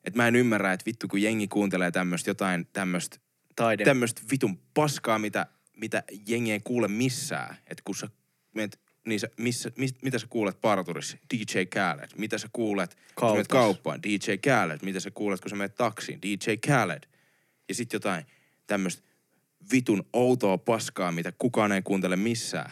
[0.04, 3.18] et mä en ymmärrä, että vittu kun jengi kuuntelee tämmöistä jotain tämmöistä
[3.84, 5.46] tämmöistä vitun paskaa, mitä,
[5.80, 7.56] mitä jengi ei kuule missään.
[7.68, 8.08] Että kun sä
[8.56, 11.18] menet, niin sä, missä, mis, mitä sä kuulet parturissa?
[11.34, 12.10] DJ Khaled.
[12.18, 14.04] Mitä sä kuulet, kun sä menet kauppaan?
[14.04, 14.80] DJ Khaled.
[14.82, 16.22] Mitä sä kuulet, kun sä menet taksiin?
[16.22, 17.04] DJ Khaled.
[17.70, 18.26] Ja sitten jotain
[18.68, 19.04] tämmöistä
[19.72, 22.72] vitun outoa paskaa, mitä kukaan ei kuuntele missään.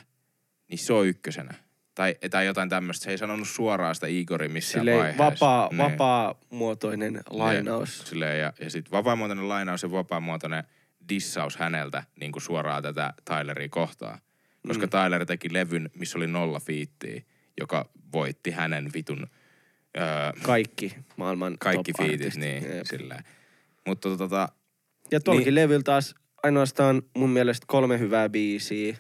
[0.68, 1.53] Niin se on ykkösenä.
[1.95, 3.03] Tai, tai jotain tämmöistä.
[3.03, 5.24] Se ei sanonut suoraan sitä Igorin missään Silleen vaiheessa.
[5.26, 5.78] vapaa, Niin.
[5.78, 7.99] vapaa-muotoinen lainaus.
[7.99, 10.64] Silleen, ja, ja sitten vapaamuotoinen lainaus ja vapaamuotoinen
[11.10, 14.20] dissaus häneltä niin kuin suoraan tätä Tyleria kohtaan.
[14.68, 14.89] Koska mm.
[14.89, 17.22] Tyler teki levyn, missä oli nolla fiittiä,
[17.60, 19.28] joka voitti hänen vitun
[19.97, 20.03] öö,
[20.43, 22.86] Kaikki maailman kaikki fiitit, niin Jep.
[22.86, 23.24] silleen.
[23.88, 24.49] Mutta tota,
[25.12, 25.55] Ja tolkin Niin.
[25.55, 28.95] levyllä taas ainoastaan mun mielestä kolme hyvää biisiä.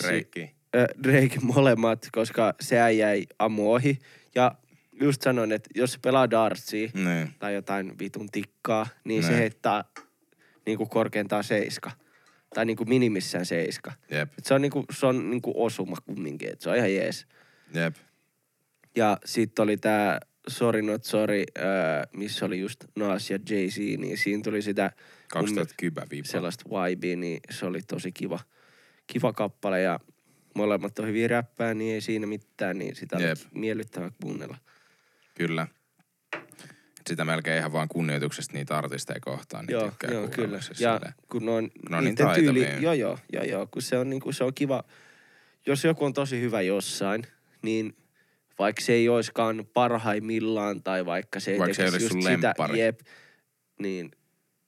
[0.00, 0.54] Si- Drake.
[0.76, 3.98] ö, Drake molemmat, koska se jäi ammu ohi.
[4.34, 4.54] Ja
[5.00, 7.34] just sanoin, että jos pelaa dartsia Niin.
[7.38, 9.50] tai jotain vitun tikkaa, niin se
[10.66, 10.72] Niin.
[10.72, 11.90] niinku korkeintaan seiska.
[12.54, 13.92] Tai niinku minimissään seiska.
[14.10, 17.26] Jep, Et se on niinku, se on niinku osuma kumminkin, että se on ihan jees.
[17.74, 17.94] jep.
[18.96, 21.64] Ja sitten oli tää Sorry Not Sorry, äh,
[22.16, 24.82] missä oli just Nas ja Jay-Z, niin siinä tuli sitä
[25.34, 26.28] mun mielestä 2010 viipa.
[26.28, 28.38] sellaista vibea, niin se oli tosi kiva,
[29.06, 30.00] kiva kappale ja
[30.54, 33.38] molemmat on hyvin räppää, niin ei siinä mitään, niin sitä oli Jep.
[33.54, 34.56] miellyttävää kuunnella.
[35.34, 35.66] Kyllä.
[37.08, 39.66] Sitä melkein ihan vaan kunnioituksesta niitä artisteja kohtaan.
[39.66, 40.56] Niin joo, joo, kyllä.
[40.56, 41.14] Ja silleen.
[41.28, 42.78] kun on, No niin taitavia.
[42.78, 44.84] joo, joo, joo, joo, kun se on, niinku, se on kiva.
[45.66, 47.26] Jos joku on tosi hyvä jossain,
[47.62, 47.96] niin
[48.58, 52.30] vaikka se ei oiskaan parhaimmillaan tai vaikka se ei Vaikka se ei just sun sitä,
[52.42, 52.78] lemppari.
[52.80, 53.00] jep,
[53.78, 54.10] niin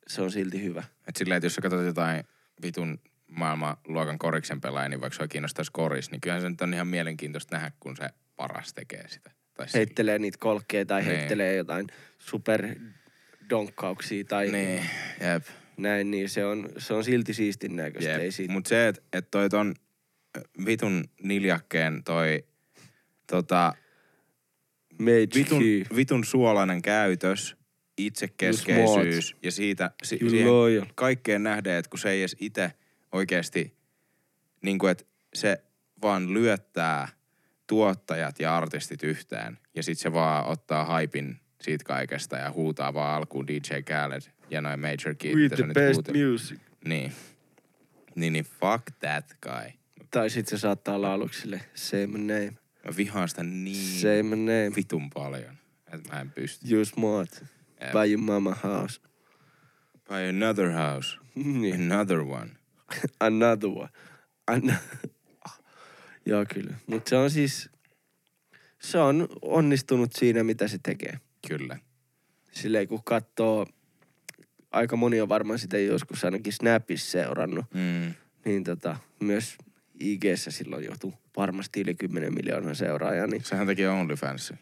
[0.06, 0.82] se on silti hyvä.
[1.08, 2.24] Et silleen, että jos sä katsot jotain
[2.62, 6.86] vitun maailmanluokan koriksen pelaajia, niin vaikka sua kiinnostaisi koris, niin kyllähän se nyt on ihan
[6.88, 9.30] mielenkiintoista nähdä, kun se paras tekee sitä.
[9.54, 9.66] Tai.
[9.74, 11.16] Heittelee niitä kolkkeja tai Niin.
[11.16, 11.86] heittelee jotain
[12.18, 12.68] super
[13.50, 14.80] donkkauksia tai Niin,
[15.20, 15.44] jep.
[15.76, 18.30] näin, niin se on, se on silti siistin näköistä.
[18.30, 19.74] Siitä, Mut se, että et toi ton
[20.66, 22.44] vitun niljakkeen toi
[23.26, 23.74] tota,
[25.34, 25.84] vitun, Key.
[25.96, 27.56] vitun suolainen käytös,
[27.98, 32.72] itsekeskeisyys ja siitä si, siihen kaikkeen nähden, että kun se ei edes itse
[33.12, 33.74] oikeasti,
[34.62, 35.64] niin kuin, että se
[36.02, 37.08] vaan lyöttää
[37.66, 43.16] tuottajat ja artistit yhteen ja sit se vaan ottaa haipin siitä kaikesta ja huutaa vaan
[43.16, 46.24] alkuun DJ Khaled ja noin Major mitä se the best huuteli.
[46.30, 46.58] music.
[46.84, 47.12] Niin.
[48.14, 49.72] Niin, niin fuck that guy.
[50.10, 51.60] Tai sit se saattaa olla aluksi sille,
[52.06, 52.52] my name,
[52.84, 55.56] Mä vihaan sitä niin say my name, vitun paljon,
[55.92, 56.74] että mä en pysty.
[56.74, 57.44] you smart,
[57.80, 57.92] Jep.
[57.92, 59.00] buy your mama house.
[60.08, 61.18] Buy another house.
[61.60, 62.50] niin, Another one.
[63.20, 63.88] another one.
[64.46, 64.78] An-
[66.26, 66.74] Joo, kyllä.
[66.86, 67.70] Mutta se on siis,
[68.80, 71.18] se on onnistunut siinä, mitä se tekee.
[71.48, 71.78] Kyllä.
[72.52, 73.66] Silleen kun katsoo,
[74.70, 78.14] aika moni on varmaan sitä joskus ainakin Snapissa seurannut, Mm.
[78.44, 79.56] niin tota, myös
[80.00, 84.52] ig silloin joutui varmasti yli 10 miljoonaa seuraajaa, niin Sehän teki OnlyFans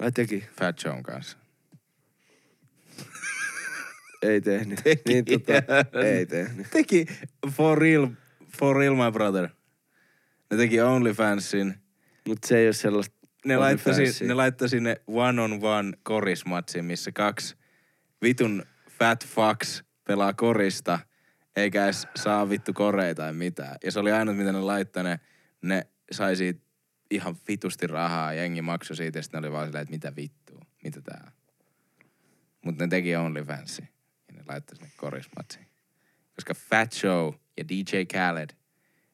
[0.00, 1.38] ai teki, Fat Joe'n kanssa.
[4.22, 4.80] ei tehnyt.
[4.84, 5.02] Teki.
[5.08, 5.52] Niin tota,
[6.04, 6.66] ei tehnyt.
[6.70, 7.06] Teki
[7.50, 8.06] for real,
[8.58, 9.48] for real my brother.
[10.50, 11.74] Ne teki OnlyFansin.
[12.28, 13.14] Mutta se ei ole sellaista
[13.44, 13.94] Ne laittoi,
[14.26, 17.56] ne laittoi sinne one on one korismatsin, missä kaksi
[18.22, 20.98] vitun fat fucks pelaa korista,
[21.56, 23.76] eikä edes saa vittu koreita tai mitään.
[23.84, 25.20] Ja se oli ainut, mitä ne laittoi, ne,
[25.62, 26.60] ne sai siitä
[27.10, 30.60] ihan vitusti rahaa, jengi maksoi siitä, ja sitten ne oli vaan silleen, että mitä vittua,
[30.84, 31.32] mitä tää on.
[32.64, 33.82] Mutta ne teki OnlyFansi,
[34.28, 35.66] ja ne laittoi sinne korismatsiin.
[36.34, 38.50] Koska Fat Show ja DJ Khaled,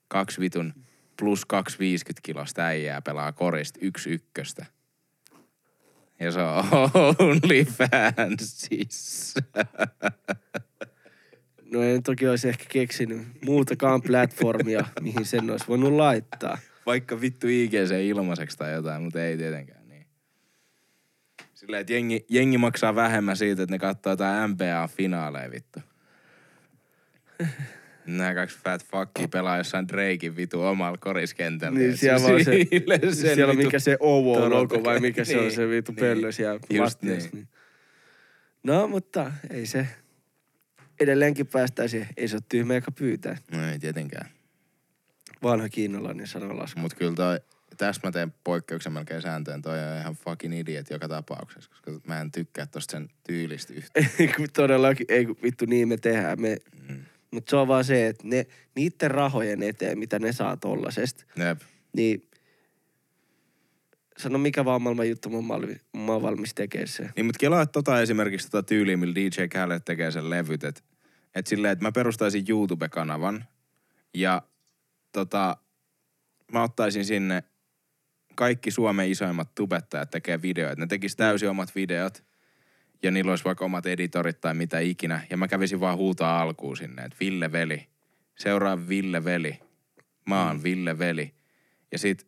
[0.08, 0.74] kaksi vitun
[1.20, 4.66] plus 250 kilosta äijää pelaa korista yksi ykköstä.
[6.20, 6.64] Ja se on
[7.18, 9.40] OnlyFansissa.
[11.72, 16.58] No en toki olisi ehkä keksinyt muutakaan platformia, mihin sen olisi voinut laittaa.
[16.86, 20.06] Vaikka vittu IGC ilmaiseksi tai jotain, mutta ei tietenkään niin.
[21.54, 25.80] Silleen, että jengi, jengi maksaa vähemmän siitä, että ne katsoo jotain NBA-finaaleja vittu.
[28.06, 31.78] Nämä kaksi fat fuckia pelaa jossain Drakein vitu omalla koriskentällä.
[31.78, 32.52] Niin siellä vaan se,
[33.14, 36.00] siellä on vitu mikä se OVO-logo vai Toronto- mikä se on Niin, se vitu niin,
[36.00, 36.98] pöllö siellä lattiassa.
[37.02, 37.30] niin.
[37.32, 37.48] Niin.
[38.62, 39.86] No, mutta ei se.
[41.00, 42.06] Edelleenkin päästäisiin.
[42.16, 43.36] Ei se ole tyhmä, joka pyytää.
[43.52, 44.28] No ei tietenkään.
[45.42, 46.80] Vanha kiinalainen sanalasku.
[46.80, 47.40] Mut kyllä toi,
[47.76, 49.62] tässä mä teen poikkeuksen melkein sääntöön.
[49.62, 54.06] Toi on ihan fucking idiot joka tapauksessa, koska mä en tykkää tosta sen tyylistä yhtään.
[54.52, 56.40] Todellakin, ei kun vittu niin me tehdään.
[56.40, 56.56] Me,
[56.88, 57.00] Mm.
[57.30, 61.60] Mutta se on vaan se, että ne, niiden rahojen eteen, mitä ne saa tollasesta, Jep.
[61.96, 62.30] niin
[64.16, 67.10] sano mikä vaan maailman juttu mä oon mä oon valmis tekemään se.
[67.16, 70.82] Niin, mutta kelaa tota esimerkiksi tota tyyliä, millä DJ Khaled tekee sen levyt, että
[71.34, 73.44] et silleen, että mä perustaisin YouTube-kanavan
[74.14, 74.42] ja
[75.12, 75.56] tota,
[76.52, 77.42] mä ottaisin sinne
[78.34, 80.80] kaikki Suomen isoimmat tubettajat tekee videoita.
[80.80, 82.24] Ne tekis täysin omat videot
[83.02, 85.20] ja niillä olisi vaikka omat editorit tai mitä ikinä.
[85.30, 87.86] Ja mä kävisin vaan huutaa alkuun sinne, että Ville Veli,
[88.38, 89.60] seuraa Ville Veli,
[90.28, 91.34] mä oon Ville Veli.
[91.92, 92.26] Ja sit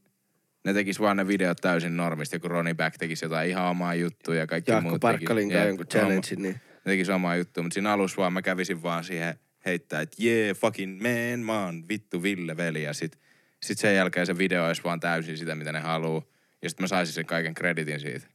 [0.64, 4.35] ne tekis vaan ne videot täysin normista, kun Ronnie Back tekisi jotain ihan omaa juttua
[4.35, 7.62] ja kaikki Jaakko muut Parkkalin teki- kanssa Jep, jonkun challengein, niin ne teki samaa juttua,
[7.62, 9.35] mutta siinä alussa vaan mä kävisin vaan siihen
[9.66, 12.83] heittää, että jee, fucking man, mä oon vittu Ville veli.
[12.83, 13.18] Ja sit,
[13.62, 16.33] sit sen jälkeen se video olisi vaan täysin sitä, mitä ne haluu.
[16.62, 18.27] Ja sit mä saisin sen kaiken kreditin siitä.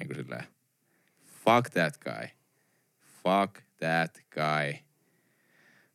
[0.00, 0.44] Niin kuin silleen,
[1.54, 2.28] fuck that guy.
[3.22, 4.78] Fuck that guy.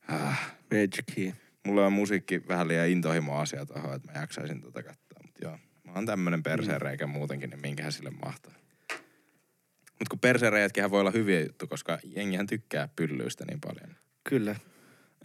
[0.07, 0.55] Ah.
[0.71, 1.33] Major Key.
[1.65, 5.19] Mulla on musiikki vähän liian intohimo asia tohon, että mä jaksaisin tota katsoa.
[5.25, 8.53] Mut joo, mä oon tämmönen persereikä muutenkin, niin minkähän sille mahtaa.
[9.99, 13.95] Mut kun persereijätkinhän voi olla hyviä juttu, koska jengihän tykkää pyllyistä niin paljon.
[14.29, 14.55] Kyllä,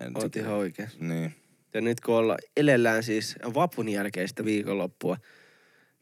[0.01, 0.89] En oot ihan oikein.
[1.01, 1.35] Niin.
[1.74, 5.16] Ja nyt kun olla, elellään siis vapun jälkeistä viikonloppua,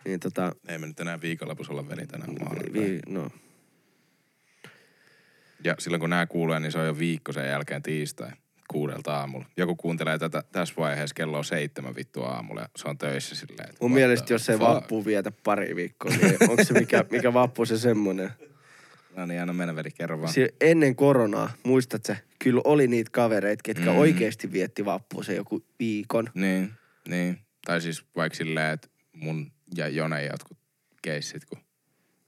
[0.04, 2.72] niin tota, Ei me nyt enää viikonlopussa olla veli tänään maanantai.
[2.72, 3.30] vi, no,
[5.64, 8.30] Ja silloin kun nämä kuulee, niin se on jo viikko sen jälkeen tiistai
[8.70, 9.46] kuudelta aamulla.
[9.56, 13.74] Joku kuuntelee tätä tässä vaiheessa kello on seitsemän vittu aamulla ja se on töissä silleen.
[13.80, 14.68] Mun mielestä jos ei fuck?
[14.68, 18.30] vappu vietä pari viikkoa, niin onko se mikä, mikä vappu se semmonen?
[19.16, 20.32] No niin, anna mennä veli, kerro vaan.
[20.32, 23.90] Si- ennen koronaa, muistat sä, kyllä oli niitä kavereita, ketkä Mm.
[23.92, 23.98] mm.
[23.98, 26.30] oikeasti vietti vappua se joku viikon.
[26.34, 26.70] Niin,
[27.08, 27.38] niin.
[27.64, 30.58] Tai siis vaikka silleen, että mun ja Jone jotkut
[31.02, 31.58] keissit, kun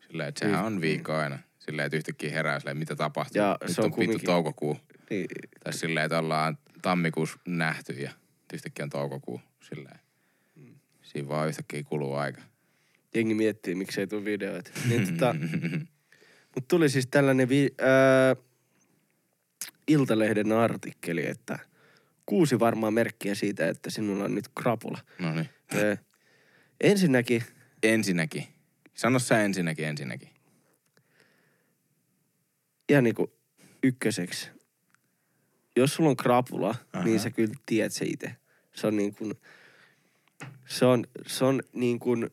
[0.09, 1.39] silleen, että sehän on viikko aina.
[1.71, 3.43] Silleen, että yhtäkkiä herää silleen, mitä tapahtuu.
[3.43, 4.79] Ja Nyt se on on vittu kumminkin- toukokuu.
[5.11, 5.27] Niin,
[5.65, 8.11] Tai silleen, että ollaan tammikuussa nähty ja
[8.55, 9.41] yhtäkkiä on toukokuu.
[9.69, 10.01] Silleen.
[11.03, 12.41] Siinä vaan yhtäkkiä kuluu aika.
[13.15, 14.71] jengi miettii, miksei tule videoita.
[14.89, 15.35] Niin tota,
[16.55, 18.37] mut tuli siis tällainen vi- ää,
[19.89, 21.59] Iltalehden artikkeli, että
[22.27, 24.99] kuusi varmaa merkkiä siitä, että sinulla on nyt krapula.
[25.19, 25.49] No niin.
[26.81, 27.43] Ensinnäkin
[27.83, 28.45] Ensinnäkin.
[28.95, 30.29] Sano sä ensinnäkin ensinnäkin.
[32.91, 33.33] Ihan niinku
[33.83, 34.51] ykköseksi.
[35.77, 36.79] Jos sulla on krapula, Aha.
[36.93, 37.05] Aha.
[37.05, 38.37] niin sä kyllä tiedät se itse.
[38.73, 39.35] Se on niin kuin,
[40.69, 42.31] se on, se on niin kuin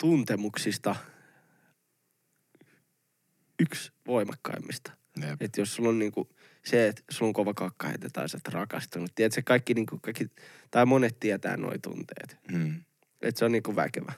[0.00, 0.96] tuntemuksista
[3.60, 4.92] yksi voimakkaimmista.
[5.20, 5.42] Jep.
[5.42, 6.28] Että jos sulla on niinku
[6.64, 9.12] se, että sulla on kova kakka heitä tai sä oot rakastunut.
[9.14, 10.26] Tiedätkö, kaikki niinku, kaikki,
[10.70, 12.36] tai monet tietää noi tunteet.
[12.52, 12.84] Mm.
[13.22, 14.12] Että se on niinku väkevä.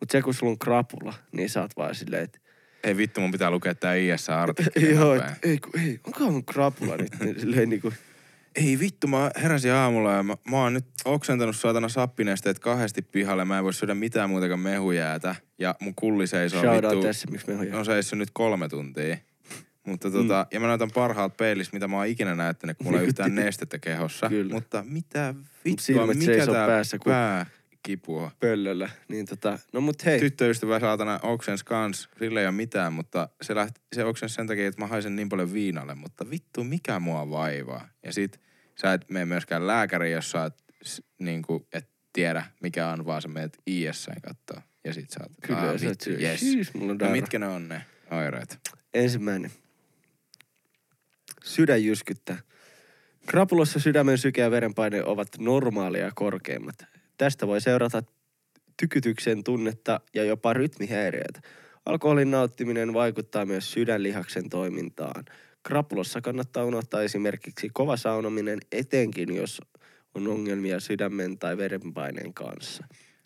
[0.00, 2.38] Mutta se, kun sulla on krapula, niin sä oot vaan silleen, että
[2.86, 4.90] Ei vittu, mun pitää lukea tää IS-artikkeli.
[4.94, 7.20] joo, et, ei, kun, ei, onko mun krapula nyt?
[7.20, 7.92] Niin niinku,
[8.54, 13.44] Ei vittu, mä heräsin aamulla ja mä, mä oon nyt oksentanut saatana sappinesteet kahdesti pihalle.
[13.44, 15.36] Mä en voi syödä mitään muuta kuin mehujäätä.
[15.58, 17.06] Ja mun kulli seisoo shout out vittu.
[17.06, 19.16] tässä, miksi me on seissyt nyt kolme tuntia.
[19.86, 20.54] Mutta tota, mm.
[20.54, 23.78] ja mä näytän parhaat peilistä, mitä mä oon ikinä näyttänyt, kun mulla ei yhtään nestettä
[23.78, 24.28] kehossa.
[24.28, 24.54] Kyllä.
[24.54, 25.34] Mutta mitä
[25.64, 27.46] vittua, silmät mikä tää päässä, kun- pää
[27.86, 28.30] kipua.
[28.40, 28.90] pöllöllä.
[29.08, 30.20] Niin tota, no mut hei.
[30.20, 34.66] Tyttöystävä saatana oksens kans, sillä ei ole mitään, mutta se, lähti, se oksens sen takia,
[34.68, 37.88] että mä haisen niin paljon viinalle, mutta vittu mikä mua vaivaa.
[38.02, 38.40] Ja sit
[38.80, 43.22] sä et mene myöskään lääkäriin, jos sä et, s- niinku, et tiedä mikä on, vaan
[43.22, 44.60] sä menet ISään kattoo.
[44.84, 46.40] Ja sit sä oot, Kyllä, "Aa, sä vittu, yes.
[46.40, 48.58] "Siis, mulla on No darra." mitkä ne on ne oireet?
[48.94, 49.50] Ensimmäinen.
[51.44, 52.38] Sydän jyskyttää.
[53.26, 56.74] Krapulassa sydämen syke ja verenpaine ovat normaalia korkeimmat.
[57.16, 58.02] Tästä voi seurata
[58.76, 61.40] tykytyksen tunnetta ja jopa rytmihäiriöitä.
[61.86, 65.24] Alkoholin nauttiminen vaikuttaa myös sydänlihaksen toimintaan.
[65.62, 69.60] Krapulassa kannattaa unohtaa esimerkiksi kova saunominen, etenkin jos
[70.14, 72.84] on ongelmia sydämen tai verenpaineen kanssa.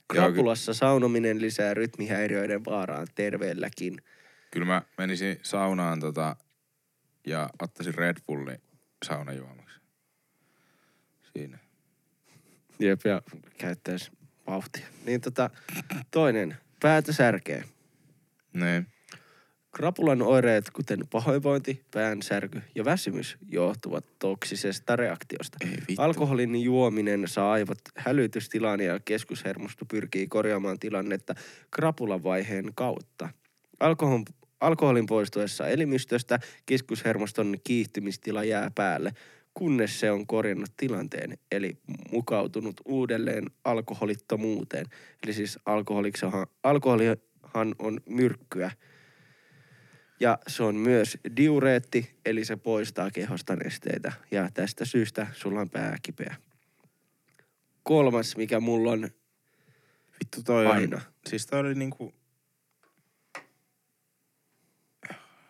[0.08, 4.02] Krapulassa saunominen lisää rytmihäiriöiden vaaraan terveelläkin.
[4.50, 6.36] Kyllä mä menisin saunaan tota,
[7.26, 8.62] ja ottaisin Red Bullin
[9.06, 9.80] saunajuomaksi.
[11.32, 11.58] Siinä.
[12.80, 13.22] Jep, ja
[13.58, 14.10] käyttäisi
[14.46, 14.86] vauhtia.
[15.06, 15.50] Niin tota,
[16.10, 17.64] toinen, päätä särkee.
[18.52, 18.86] Niin.
[19.72, 25.58] Krapulan oireet, kuten pahoinvointi, päänsärky ja väsymys, johtuvat toksisesta reaktiosta.
[25.98, 31.34] Alkoholin juominen saa aivot hälytystilaan ja keskushermosto pyrkii korjaamaan tilannetta
[31.70, 33.28] krapulan vaiheen kautta.
[33.80, 34.24] Alkoholin,
[34.60, 39.12] alkoholin poistuessa elimistöstä keskushermoston kiihtymistila jää päälle,
[39.54, 41.78] kunnes se on korjannut tilanteen, eli
[42.10, 44.86] mukautunut uudelleen alkoholittomuuteen.
[45.22, 45.58] Eli siis
[46.62, 48.70] alkoholihan on myrkkyä,
[50.20, 54.12] ja se on myös diureetti, eli se poistaa kehosta nesteitä.
[54.30, 56.36] Ja tästä syystä sulla on pää kipeä.
[57.82, 59.10] Kolmas, mikä mulla on
[60.20, 60.96] Vittu toi aina.
[60.96, 61.02] on.
[61.28, 62.14] Siis toi oli niinku...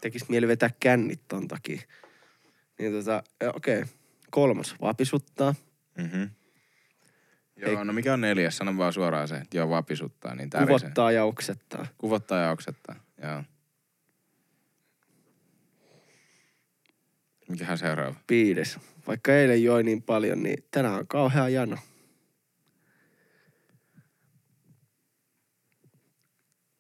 [0.01, 1.83] Tekis mieli vetää kännit ton takia.
[2.81, 3.23] Niin tota,
[3.55, 3.85] okei.
[4.31, 5.55] Kolmas, vapisuttaa.
[5.99, 6.23] Mhm.
[7.57, 8.57] Ei- Joo, no mikä on neljäs?
[8.57, 10.79] Sano vaan suoraan se, että joo, vapisuttaa, niin tärisee.
[10.79, 11.87] Kuvottaa ja oksettaa.
[11.99, 13.43] Kuvottaa ja oksettaa, joo.
[17.49, 18.15] Mikähän seuraava?
[18.31, 18.79] Viides.
[19.07, 21.77] Vaikka eilen joi niin paljon, niin tänään on kauhea jano.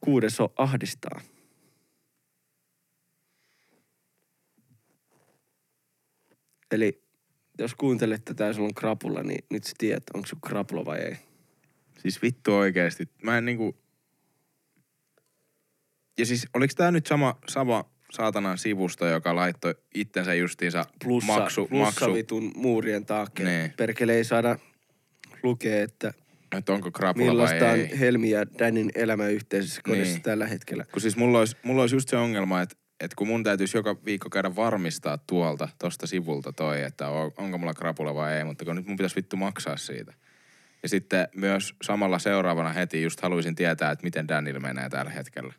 [0.01, 1.20] Kuudes on ahdistaa.
[6.71, 7.03] Eli
[7.59, 10.99] jos kuuntelet tätä ja sulla on krapula, niin nyt sä tiedät, onko sun krapula vai
[10.99, 11.16] ei.
[11.99, 13.09] Siis vittu oikeesti.
[13.23, 13.77] Mä en niinku...
[16.18, 21.66] Ja siis oliks tää nyt sama, sama saatanan sivusto, joka laittoi itsensä justiinsa Plussa, maksu,
[21.66, 23.45] plussa maksu vitun muurien taakse.
[23.45, 23.73] Niin.
[23.77, 24.59] Perkele ei saada
[25.43, 26.12] lukea, että
[26.57, 28.01] että onko krapula vai millaista on ei.
[28.01, 30.23] Helmi ja Danin elämä yhteisessä kodissa Niin.
[30.23, 30.85] tällä hetkellä.
[30.93, 33.96] Kun siis mulla olisi, mulla olisi just se ongelma, että, että kun mun täytyisi joka
[34.05, 38.64] viikko käydä varmistaa tuolta, tosta sivulta toi, että on, onko mulla krapula vai ei, mutta
[38.64, 40.14] kun nyt mun pitäisi vittu maksaa siitä.
[40.82, 45.55] Ja sitten myös samalla seuraavana heti just haluaisin tietää, että miten Danil menee tällä hetkellä.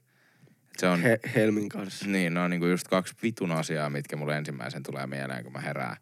[0.71, 2.07] Et se on, He, Helmin kanssa.
[2.07, 5.59] niin, ne on niinku just kaksi vitun asiaa, mitkä mulle ensimmäisen tulee mieleen, kun mä
[5.59, 5.97] herään,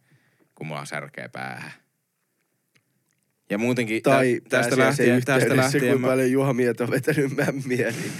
[0.55, 1.71] kun mulla on särkeä päähän.
[3.49, 7.31] Ja muutenkin Tai tä, tästä lähtien, tästä lähtien kuinka mä, paljon Juha Mieto on vetänyt
[7.37, 7.91] mämmiä.
[7.91, 8.11] Niin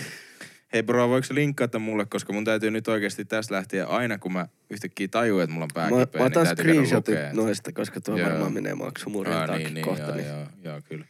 [0.73, 4.47] Hei bro, voiko linkata mulle, koska mun täytyy nyt oikeasti tästä lähtien aina, kun mä
[4.69, 7.71] yhtäkkiä tajuun, että mulla on pää mä, kipeä, mä niin otan täytyy käydä screenshotit noista,
[7.71, 8.29] koska tuo Joo.
[8.29, 10.03] varmaan menee maksumurin niin, niin, kohta.
[10.03, 10.27] joo, niin.
[10.27, 11.05] joo, joo, kyllä.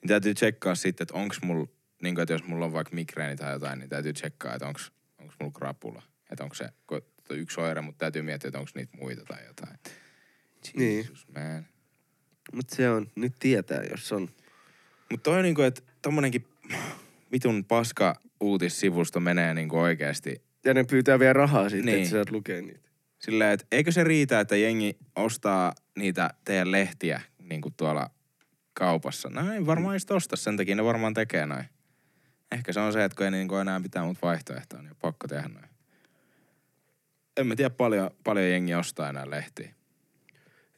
[0.00, 1.66] Niin täytyy tsekkaa sitten, että onks mulla,
[2.02, 4.92] niin kuin, että jos mulla on vaikka migreeni tai jotain, niin täytyy tsekkaa, että onks,
[5.18, 6.02] onks mulla krapula.
[6.30, 6.68] Että onko se
[7.30, 9.78] yksi oire, mutta täytyy miettiä, että onko niitä muita tai jotain.
[10.76, 10.98] Niin.
[10.98, 11.66] Jesus, man.
[12.52, 14.28] Mutta se on, nyt tietää, jos on.
[15.10, 16.46] Mutta toi on niinku, että tommonenkin
[17.32, 21.96] vitun paska uutissivusto menee niinku oikeesti Ja ne pyytää vielä rahaa siitä, Niin.
[21.98, 22.88] että sä saat lukea niitä.
[23.18, 28.10] silleen, että eikö se riitä, että jengi ostaa niitä teidän lehtiä niinku tuolla
[28.74, 29.30] kaupassa?
[29.30, 31.64] No ei varmaan edes osta, sen takia ne varmaan tekee noin.
[32.52, 35.28] Ehkä se on se, että kun ei niinku enää mitään muuta vaihtoehtoa, niin on pakko
[35.28, 35.64] tehdä noin.
[37.36, 39.74] En mä tiedä paljon, paljon jengi ostaa enää lehtiä.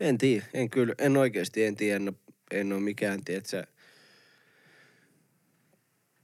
[0.00, 2.16] En tiedä, en kyllä, en oikeasti, en tiedä, en,
[2.50, 3.66] en ole mikään, tiedät sä,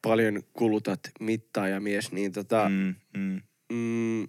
[0.02, 2.94] paljon kulutat mittaa ja mies, niin tota, mm.
[3.16, 3.40] Mm,
[3.72, 4.28] mm.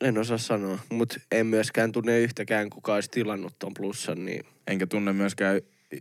[0.00, 4.86] En osaa sanoa, mutta en myöskään tunne yhtäkään, kuka olisi tilannut ton plussan, niin Enkä
[4.86, 5.60] tunne myöskään,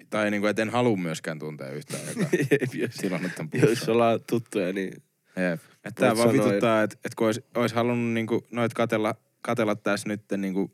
[0.09, 2.29] tai niinku, et en halua myöskään tuntea yhtään, joka
[2.73, 3.93] jos, tilannut jos plussan.
[3.93, 5.03] ollaan tuttuja, niin
[5.37, 5.61] Jep.
[5.85, 10.09] Että tää vaan vituttaa, että et kun ois, ois halunnut niinku noit katella, katella tässä
[10.09, 10.71] nyt niinku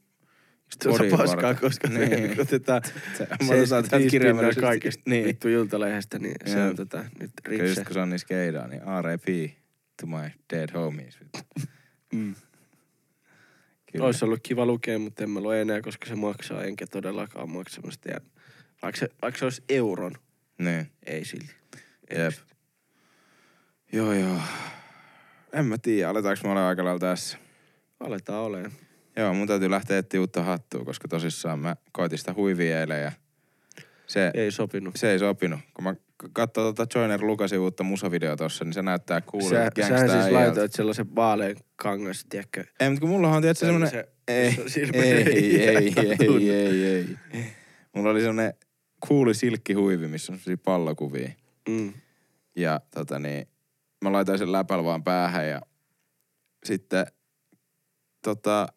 [0.83, 2.41] tuota paskaa, koska Niin.
[2.41, 2.81] otetaan
[3.17, 5.25] Se- mä osaan täältä 75 pinnaa kirjaimellisesti- kaikesta niin.
[5.25, 8.81] vittu iltalehdestä, niin se on tota, nyt Kyllä just kun se on niin skeidaa, niin
[9.01, 9.53] R.I.P.
[10.01, 11.19] to my dead homies.
[12.13, 12.35] Mm.
[13.91, 14.05] Kyllä.
[14.05, 18.09] Olisi ollut kiva lukea, mutta en mä lue enää, koska se maksaa, enkä todellakaan maksamasta.
[18.11, 18.21] Ja
[18.81, 20.15] vaikka se, vaikka se olisi euron,
[20.57, 20.87] Niin.
[21.05, 21.55] ei silti.
[22.15, 22.33] Jep.
[23.91, 24.39] Joo joo.
[25.53, 27.37] En mä tiedä, aletaanko me olla aika lailla tässä.
[27.99, 28.71] Aletaan olemaan.
[29.15, 33.11] Joo, mun täytyy lähteä etsiä uutta hattua, koska tosissaan mä koitin sitä huivia eilen ja
[34.07, 34.95] se, Ei sopinut.
[34.95, 35.59] se ei sopinut.
[35.73, 35.95] Kun mä
[36.33, 40.73] katsoin tota Joiner Lukasin uutta musavideoa tossa, niin se näyttää Sä, kuulee sähän siis laitoit
[40.73, 42.63] sellaisen vaalean kangas, tiedätkö?
[42.79, 43.89] Ei, mutta kun mulla on tietysti semmonen...
[43.89, 44.55] Se Ei,
[44.93, 45.75] ei, ei,
[46.19, 47.47] ei, ei, ei, ei.
[47.95, 48.53] Mulla oli semmonen
[49.07, 51.29] kuuli silkkihuivi, missä on semmosia pallokuvia.
[51.69, 51.93] Mm.
[52.55, 53.47] Ja tota niin,
[54.01, 55.61] mä laitoin sen läpäl vaan päähän ja
[56.63, 57.05] sitten
[58.23, 58.67] tota,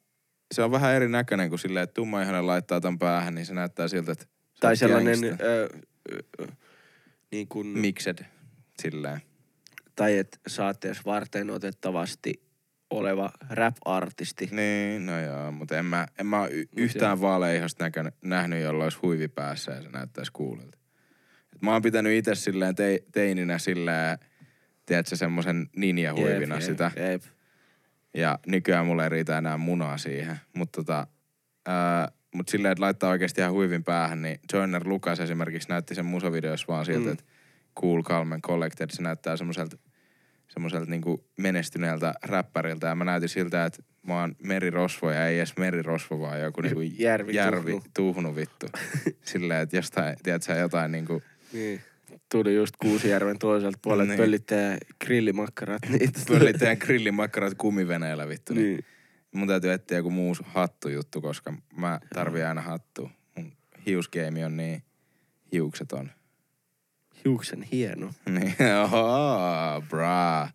[0.57, 4.13] se on vähän erinäköinen kuin silleen, että tummaihoinen laittaa ton päähän, niin se näyttää siltä,
[4.13, 5.69] että se Tai on sellainen, ö,
[6.13, 6.47] ö, ö,
[7.31, 8.25] niin kuin, Mixed,
[8.83, 9.21] silleen.
[9.97, 12.43] tai että saatte edes varten otettavasti
[12.91, 14.49] oleva rap-artisti.
[14.53, 18.99] Niin, no joo, mutta en mä, en mä y- yhtään vaaleihosta näkö, nähnyt, jolla olisi
[19.03, 20.79] huivi päässä ja se näyttäisi kuulilta.
[21.55, 24.19] Et mä oon pitänyt itse silleen te, teininä silleen,
[24.87, 26.91] tiedätkö, semmosen ninja-huivina Jep, sitä.
[26.97, 27.23] Jep.
[28.17, 30.37] Ja nykyään mulle ei riitä enää munaa siihen.
[30.55, 31.07] Mutta tota,
[31.67, 36.05] ää, mut silleen, että laittaa oikeasti ihan huivin päähän, niin Joyner Lucas esimerkiksi näytti sen
[36.07, 37.07] musavideossa vaan siltä, Mm.
[37.07, 37.13] mm.
[37.13, 37.25] että
[37.81, 39.77] Cool Calm and Collected, se näyttää semmoiselta
[40.49, 42.87] semmoiselta niinku menestyneeltä räppäriltä.
[42.87, 46.81] Ja mä näytin siltä, että mä oon merirosvo ja ei edes merirosvo, vaan joku niinku
[46.81, 47.87] Järvi järvi tuhnu.
[47.95, 48.67] tuhnu vittu.
[49.25, 51.81] Silleen, että jostain, tiedätkö, jotain niinku, Niin.
[52.33, 54.19] Tuli just Kuusijärven toiselta puolelta Niin.
[54.19, 55.83] pöllittää grillimakkarat.
[55.89, 58.55] Niitä pöllittäjän grillimakkarat kumiveneellä vittu.
[58.55, 58.65] Niin.
[58.67, 58.85] Niin.
[59.35, 63.11] Mun täytyy etsiä joku muu hattujuttu, koska mä tarvii aina hattu.
[63.37, 63.53] Mun
[63.87, 64.83] hiusgeimi on niin
[65.53, 66.11] hiukseton.
[67.25, 68.11] Hiuksen hieno.
[68.31, 70.49] Niin, oho, bra.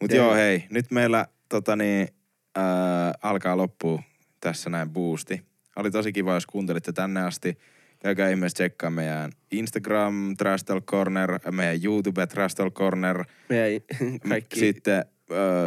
[0.00, 0.18] Mut Tein.
[0.18, 2.08] joo, hei, nyt meillä tota niin,
[2.56, 4.02] ää, alkaa loppua
[4.40, 5.42] tässä näin boosti.
[5.76, 7.58] Oli tosi kiva, jos kuuntelitte tänne asti.
[8.02, 13.24] Käykää ihmeessä tsekkaa meidän Instagram, Trash Talk Corner, meidän YouTube, Trash Talk Corner.
[13.48, 13.80] Meidän
[14.28, 14.60] kaikki...
[14.60, 15.04] Sitten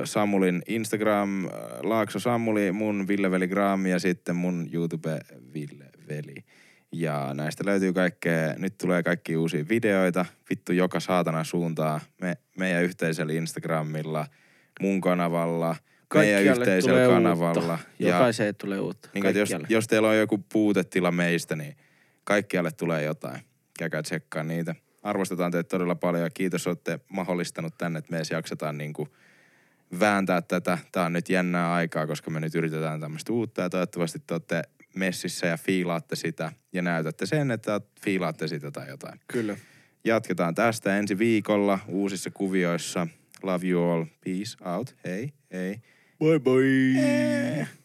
[0.04, 1.50] Samulin Instagram,
[1.84, 5.20] Laakso Samuli, mun Ville Veli Gram ja sitten mun YouTube
[5.54, 6.36] Ville Veli.
[6.92, 12.02] Ja näistä löytyy kaikkea, nyt tulee kaikki uusia videoita, vittu joka saatana suuntaa.
[12.22, 14.26] Me, meidän yhteisellä Instagramilla,
[14.82, 17.74] mun kanavalla, meidän Kaikkialle yhteisellä tulee kanavalla.
[17.74, 17.80] Uutta.
[18.00, 19.10] Jokaiseen tulee uutta.
[19.14, 21.76] niin, jos, jos teillä on joku puutetila meistä, niin
[22.24, 23.42] kaikkialle tulee jotain.
[23.80, 24.76] Käykää tsekkaa niitä.
[25.04, 29.08] Arvostetaan teitä todella paljon ja kiitos, olette mahdollistanut tänne, että me edes jaksetaan niinku
[30.00, 30.78] vääntää tätä.
[30.92, 34.62] Tää on nyt jännää aikaa, koska me nyt yritetään tämmöistä uutta ja toivottavasti te olette
[34.96, 39.20] messissä ja fiilaatte sitä ja näytätte sen, että fiilaatte sitä tai jotain.
[39.28, 39.58] Kyllä.
[40.04, 43.08] Jatketaan tästä ensi viikolla uusissa kuvioissa.
[43.44, 44.06] Love you all.
[44.26, 44.96] Peace out.
[45.06, 45.82] Hei, hei.
[46.20, 47.60] Bye bye.
[47.60, 47.83] Eh.